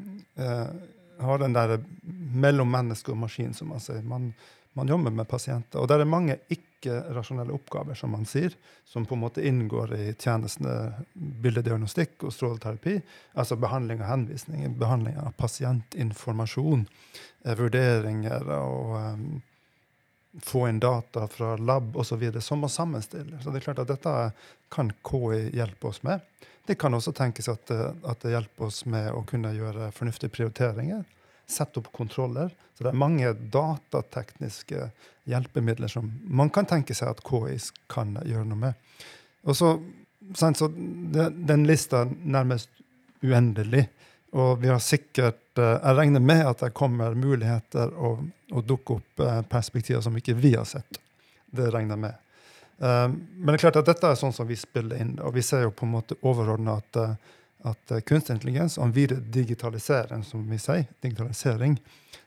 eh, 0.40 0.70
har 1.18 1.38
den 1.42 1.54
der 1.54 1.76
mellom 2.34 2.70
menneske 2.72 3.12
og 3.12 3.20
maskin, 3.20 3.54
som 3.54 3.72
man 3.74 3.82
sier. 3.82 4.02
Man, 4.06 4.32
man 4.78 4.88
jobber 4.88 5.14
med 5.14 5.28
pasienter. 5.28 5.82
Og 5.82 5.88
der 5.90 6.02
er 6.02 6.08
mange 6.08 6.38
ikke-rasjonelle 6.78 7.52
oppgaver, 7.52 7.94
som 7.94 8.10
man 8.14 8.26
sier, 8.26 8.54
som 8.86 9.06
på 9.06 9.14
en 9.14 9.22
måte 9.24 9.44
inngår 9.46 9.94
i 9.96 10.06
tjenestene 10.14 11.04
bildediagnostikk 11.14 12.24
og 12.24 12.32
stråleterapi. 12.34 13.00
Altså 13.34 13.58
behandling 13.60 14.02
av 14.02 14.12
henvisninger, 14.12 14.72
behandling 14.78 15.18
av 15.18 15.34
pasientinformasjon, 15.40 16.86
eh, 17.44 17.58
vurderinger 17.58 18.48
og 18.58 18.94
um, 18.96 19.28
få 20.44 20.68
inn 20.68 20.80
data 20.80 21.26
fra 21.28 21.56
lab 21.56 21.96
osv. 21.96 22.40
som 22.40 22.62
må 22.62 22.68
sammenstiller. 22.68 23.40
Så 23.42 23.50
det 23.50 23.60
er 23.62 23.68
klart 23.70 23.82
at 23.82 23.90
dette 23.90 24.16
kan 24.72 24.92
KI 25.02 25.48
hjelpe 25.56 25.90
oss 25.90 26.02
med. 26.06 26.20
Det 26.68 26.76
kan 26.78 26.94
også 26.94 27.14
tenkes 27.16 27.48
at, 27.48 27.70
at 27.70 28.20
det 28.22 28.34
hjelper 28.34 28.68
oss 28.68 28.84
med 28.86 29.10
å 29.16 29.24
kunne 29.26 29.54
gjøre 29.56 29.90
fornuftige 29.96 30.34
prioriteringer. 30.34 31.06
Sette 31.48 31.80
opp 31.80 31.92
kontroller. 31.94 32.52
Så 32.76 32.84
det 32.84 32.92
er 32.92 33.00
mange 33.00 33.32
datatekniske 33.52 34.90
hjelpemidler 35.28 35.90
som 35.92 36.10
man 36.24 36.52
kan 36.54 36.68
tenke 36.68 36.96
seg 36.96 37.10
at 37.10 37.22
KI 37.26 37.56
kan 37.90 38.16
gjøre 38.24 38.46
noe 38.48 38.60
med. 38.68 39.00
Og 39.48 39.56
så, 39.56 39.72
så 40.36 40.68
Den 40.68 41.66
lista 41.68 42.04
er 42.04 42.12
nærmest 42.22 42.70
uendelig. 43.24 43.88
Og 44.36 44.60
vi 44.60 44.68
har 44.68 44.80
sikkert 44.84 45.58
eh, 45.58 45.76
Jeg 45.80 45.96
regner 45.96 46.20
med 46.20 46.44
at 46.44 46.60
det 46.60 46.74
kommer 46.76 47.14
muligheter 47.16 47.94
å, 47.96 48.18
å 48.52 48.60
dukke 48.60 48.98
opp 48.98 49.22
eh, 49.24 49.42
perspektiver 49.48 50.04
som 50.04 50.16
ikke 50.20 50.36
vi 50.36 50.52
har 50.52 50.68
sett. 50.68 51.00
Det 51.48 51.70
regner 51.72 51.96
jeg 51.96 52.04
med. 52.04 52.24
Um, 52.78 53.14
men 53.34 53.50
det 53.50 53.56
er 53.56 53.62
klart 53.64 53.80
at 53.80 53.88
dette 53.88 54.06
er 54.06 54.18
sånn 54.20 54.34
som 54.36 54.46
vi 54.46 54.54
spiller 54.54 55.00
inn, 55.02 55.16
og 55.18 55.32
vi 55.34 55.42
ser 55.42 55.64
jo 55.64 55.72
på 55.74 55.82
en 55.82 55.96
måte 55.96 56.14
overordna 56.22 56.76
at, 56.78 56.98
eh, 57.00 57.32
at 57.66 57.90
eh, 57.90 58.00
kunstig 58.06 58.36
intelligens 58.36 58.78
og 58.78 58.94
videre 58.96 59.22
digitalisering, 59.34 60.24
som 60.24 60.44
vi 60.50 60.58
sier, 60.62 60.86
digitalisering, 61.02 61.78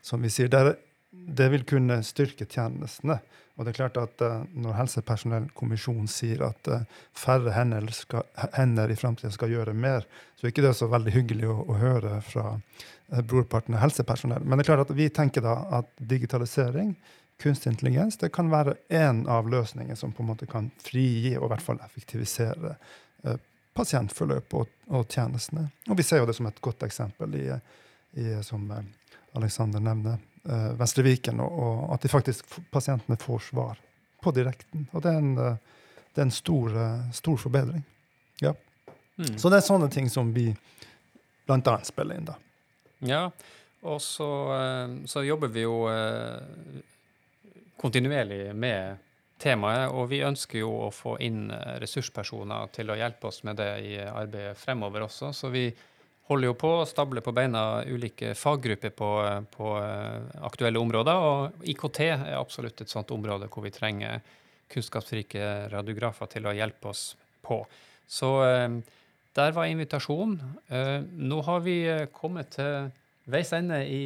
som 0.04 0.22
vi 0.22 0.30
sier, 0.32 0.50
det, 0.52 0.76
det 1.10 1.48
vil 1.52 1.64
kunne 1.68 2.02
styrke 2.06 2.46
tjenestene. 2.48 3.20
Og 3.56 3.66
det 3.66 3.72
er 3.72 3.78
klart 3.82 4.00
at 4.00 4.24
eh, 4.24 4.44
når 4.64 4.76
Helsepersonellkommisjonen 4.80 6.10
sier 6.10 6.44
at 6.48 6.72
eh, 6.72 6.84
færre 7.16 7.54
hender, 7.56 7.88
skal, 7.96 8.26
hender 8.56 8.92
i 8.92 8.98
framtida 8.98 9.32
skal 9.32 9.52
gjøre 9.52 9.76
mer, 9.76 10.06
så 10.36 10.46
er 10.46 10.54
ikke 10.54 10.66
det 10.66 10.76
så 10.78 10.90
veldig 10.92 11.14
hyggelig 11.16 11.48
å, 11.52 11.58
å 11.64 11.80
høre 11.80 12.18
fra 12.26 12.56
brorparten 13.28 13.76
av 13.76 13.82
helsepersonell. 13.82 14.44
Men 14.44 14.56
det 14.56 14.64
er 14.64 14.72
klart 14.72 14.86
at 14.86 14.96
vi 14.96 15.10
tenker 15.12 15.44
da 15.44 15.58
at 15.80 15.90
digitalisering, 16.00 16.94
kunstig 17.42 17.72
intelligens, 17.72 18.16
det 18.20 18.30
kan 18.32 18.48
være 18.52 18.76
en 18.94 19.24
av 19.30 19.48
løsningene 19.50 19.98
som 19.98 20.14
på 20.14 20.22
en 20.22 20.30
måte 20.30 20.46
kan 20.48 20.70
frigi 20.80 21.34
og 21.34 21.48
i 21.48 21.50
hvert 21.50 21.64
fall 21.64 21.80
effektivisere 21.84 22.76
eh, 23.72 23.76
pasientforløp 23.78 24.54
og, 24.58 24.74
og 24.92 25.06
tjenestene. 25.08 25.68
Og 25.88 25.96
vi 25.98 26.04
ser 26.06 26.22
jo 26.22 26.26
det 26.28 26.36
som 26.36 26.48
et 26.50 26.60
godt 26.60 26.84
eksempel 26.86 27.38
i, 27.38 27.46
i 28.20 28.34
som 28.44 28.68
Aleksander 28.70 28.90
Alexander 29.32 29.80
nevner, 29.80 30.18
uh, 30.44 30.74
Vestre 30.76 31.02
Viken, 31.06 31.40
og, 31.40 31.54
og 31.56 31.94
at 31.94 32.02
de 32.04 32.10
faktisk 32.12 32.58
pasientene 32.70 33.16
får 33.16 33.46
svar 33.46 33.78
på 34.20 34.32
direkten. 34.36 34.84
Og 34.92 35.00
det 35.02 35.14
er 35.14 35.22
en, 35.22 35.32
uh, 35.38 35.86
det 36.12 36.20
er 36.20 36.26
en 36.26 36.34
stor, 36.36 36.76
uh, 36.76 37.06
stor 37.16 37.40
forbedring. 37.40 37.80
Mm. 39.16 39.38
Så 39.38 39.50
det 39.50 39.60
er 39.60 39.66
sånne 39.66 39.88
ting 39.92 40.08
som 40.10 40.32
vi 40.32 40.48
annet 41.52 41.86
spiller 41.86 42.16
inn, 42.16 42.28
da. 42.28 42.36
Ja, 43.04 43.22
og 43.82 44.02
så, 44.02 44.28
eh, 44.56 44.94
så 45.10 45.24
jobber 45.26 45.50
vi 45.52 45.64
jo 45.66 45.88
eh, 45.90 46.38
kontinuerlig 47.76 48.54
med 48.54 48.96
temaet, 49.42 49.90
og 49.90 50.08
vi 50.12 50.22
ønsker 50.24 50.62
jo 50.62 50.70
å 50.86 50.90
få 50.94 51.16
inn 51.24 51.46
eh, 51.52 51.78
ressurspersoner 51.82 52.70
til 52.74 52.92
å 52.92 52.98
hjelpe 52.98 53.28
oss 53.30 53.42
med 53.46 53.58
det 53.60 53.70
i 53.84 53.96
arbeidet 54.02 54.58
fremover 54.60 55.06
også. 55.08 55.32
Så 55.36 55.50
vi 55.52 55.66
holder 56.30 56.50
jo 56.50 56.58
på 56.58 56.70
å 56.78 56.86
stable 56.88 57.24
på 57.24 57.34
beina 57.34 57.82
ulike 57.88 58.32
faggrupper 58.38 58.94
på, 58.96 59.10
eh, 59.26 59.40
på 59.56 59.74
eh, 59.80 60.30
aktuelle 60.48 60.80
områder, 60.82 61.26
og 61.28 61.68
IKT 61.74 62.00
er 62.06 62.38
absolutt 62.38 62.84
et 62.84 62.92
sånt 62.92 63.12
område 63.14 63.50
hvor 63.52 63.66
vi 63.66 63.74
trenger 63.74 64.22
kunnskapsrike 64.72 65.68
radiografer 65.72 66.30
til 66.32 66.48
å 66.48 66.56
hjelpe 66.56 66.92
oss 66.94 67.12
på. 67.44 67.58
Så 68.08 68.28
der 69.36 69.52
var 69.52 69.68
invitasjonen. 69.68 70.38
Nå 71.12 71.40
har 71.44 71.60
vi 71.64 71.74
kommet 72.16 72.54
til 72.56 72.88
veis 73.28 73.52
ende 73.52 73.82
i 73.84 74.00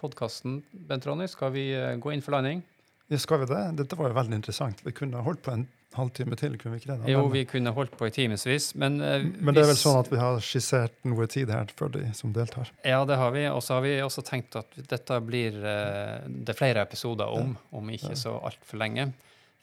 podkasten. 0.00 0.62
Bent 0.88 1.04
Ronny, 1.08 1.28
skal 1.28 1.52
vi 1.52 1.66
gå 2.00 2.14
inn 2.14 2.24
for 2.24 2.36
landing? 2.36 2.64
Ja, 3.10 3.18
skal 3.18 3.40
vi 3.42 3.46
det? 3.50 3.60
Dette 3.80 3.96
var 3.98 4.08
jo 4.12 4.14
veldig 4.20 4.36
interessant. 4.38 4.80
Vi 4.86 4.92
kunne 4.94 5.18
holdt 5.26 5.40
på 5.42 5.50
en 5.52 5.64
halvtime 5.98 6.36
til. 6.38 6.52
kunne 6.58 6.76
vi 6.76 6.84
ikke 6.84 6.94
det? 7.00 7.10
Jo, 7.10 7.24
vi 7.32 7.40
kunne 7.50 7.72
holdt 7.74 7.96
på 7.98 8.06
i 8.06 8.12
timevis, 8.14 8.68
men 8.78 9.00
uh, 9.02 9.16
Men 9.42 9.54
det 9.56 9.64
er 9.64 9.66
vel 9.66 9.74
hvis- 9.74 9.82
sånn 9.82 9.98
at 9.98 10.10
vi 10.12 10.20
har 10.20 10.38
skissert 10.46 10.94
noe 11.10 11.26
tid 11.26 11.50
her 11.50 11.66
for 11.74 11.88
de 11.90 12.04
som 12.14 12.30
deltar. 12.32 12.70
Ja, 12.86 13.00
det 13.04 13.16
har 13.18 13.32
vi. 13.34 13.46
Og 13.50 13.58
så 13.66 13.74
har 13.74 13.82
vi 13.82 13.96
også 14.04 14.22
tenkt 14.22 14.54
at 14.60 14.70
dette 14.88 15.18
blir 15.26 15.58
uh, 15.58 16.20
det 16.28 16.54
flere 16.56 16.84
episoder 16.86 17.26
om, 17.26 17.56
om 17.72 17.90
ikke 17.90 18.14
Ja. 18.14 18.20
så 18.22 18.36
altfor 18.38 18.78
lenge. 18.78 19.08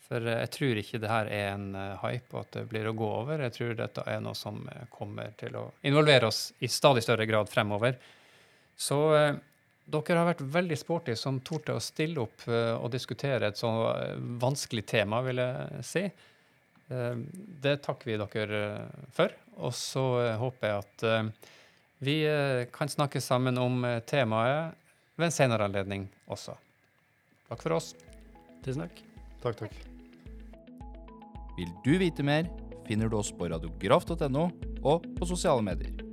For 0.08 0.24
eh, 0.24 0.40
jeg 0.44 0.52
tror 0.52 0.78
ikke 0.84 1.00
det 1.04 1.10
her 1.12 1.28
er 1.28 1.48
en 1.54 1.66
hype, 2.04 2.34
og 2.34 2.42
at 2.46 2.52
det 2.60 2.68
blir 2.70 2.86
å 2.88 2.94
gå 2.96 3.08
over. 3.22 3.40
Jeg 3.48 3.56
tror 3.58 3.74
dette 3.76 4.04
er 4.08 4.20
noe 4.24 4.36
som 4.36 4.62
kommer 4.92 5.32
til 5.40 5.56
å 5.60 5.66
involvere 5.84 6.28
oss 6.28 6.54
i 6.64 6.68
stadig 6.68 7.04
større 7.04 7.26
grad 7.28 7.48
fremover. 7.52 7.96
Så 8.78 9.00
dere 9.88 10.20
har 10.20 10.28
vært 10.34 10.44
veldig 10.52 10.78
sporty 10.80 11.16
som 11.18 11.40
torde 11.46 11.78
å 11.78 11.84
stille 11.84 12.20
opp 12.26 12.44
eh, 12.52 12.74
og 12.76 12.92
diskutere 12.92 13.52
et 13.52 13.60
så 13.60 13.72
eh, 13.94 14.16
vanskelig 14.42 14.84
tema, 14.90 15.22
vil 15.26 15.40
jeg 15.40 15.86
si. 15.88 16.04
Eh, 16.92 17.22
det 17.64 17.78
takker 17.86 18.12
vi 18.12 18.20
dere 18.20 18.64
for. 19.16 19.34
Og 19.58 19.74
så 19.74 20.04
håper 20.38 20.70
jeg 20.70 20.84
at 20.84 21.32
vi 22.06 22.20
kan 22.70 22.92
snakke 22.94 23.18
sammen 23.26 23.58
om 23.58 23.82
temaet 24.06 24.76
ved 25.18 25.32
en 25.32 25.34
senere 25.34 25.66
anledning 25.66 26.06
også. 26.30 26.54
Takk 27.50 27.66
for 27.66 27.80
oss. 27.80 27.96
Tusen 28.62 28.86
takk. 28.86 29.02
Takk, 29.42 29.64
takk. 29.66 29.80
Vil 31.58 31.74
du 31.82 31.96
vite 31.98 32.22
mer, 32.22 32.46
finner 32.86 33.10
du 33.10 33.18
oss 33.18 33.34
på 33.34 33.50
radiograf.no 33.50 34.50
og 34.86 35.10
på 35.18 35.32
sosiale 35.34 35.66
medier. 35.66 36.07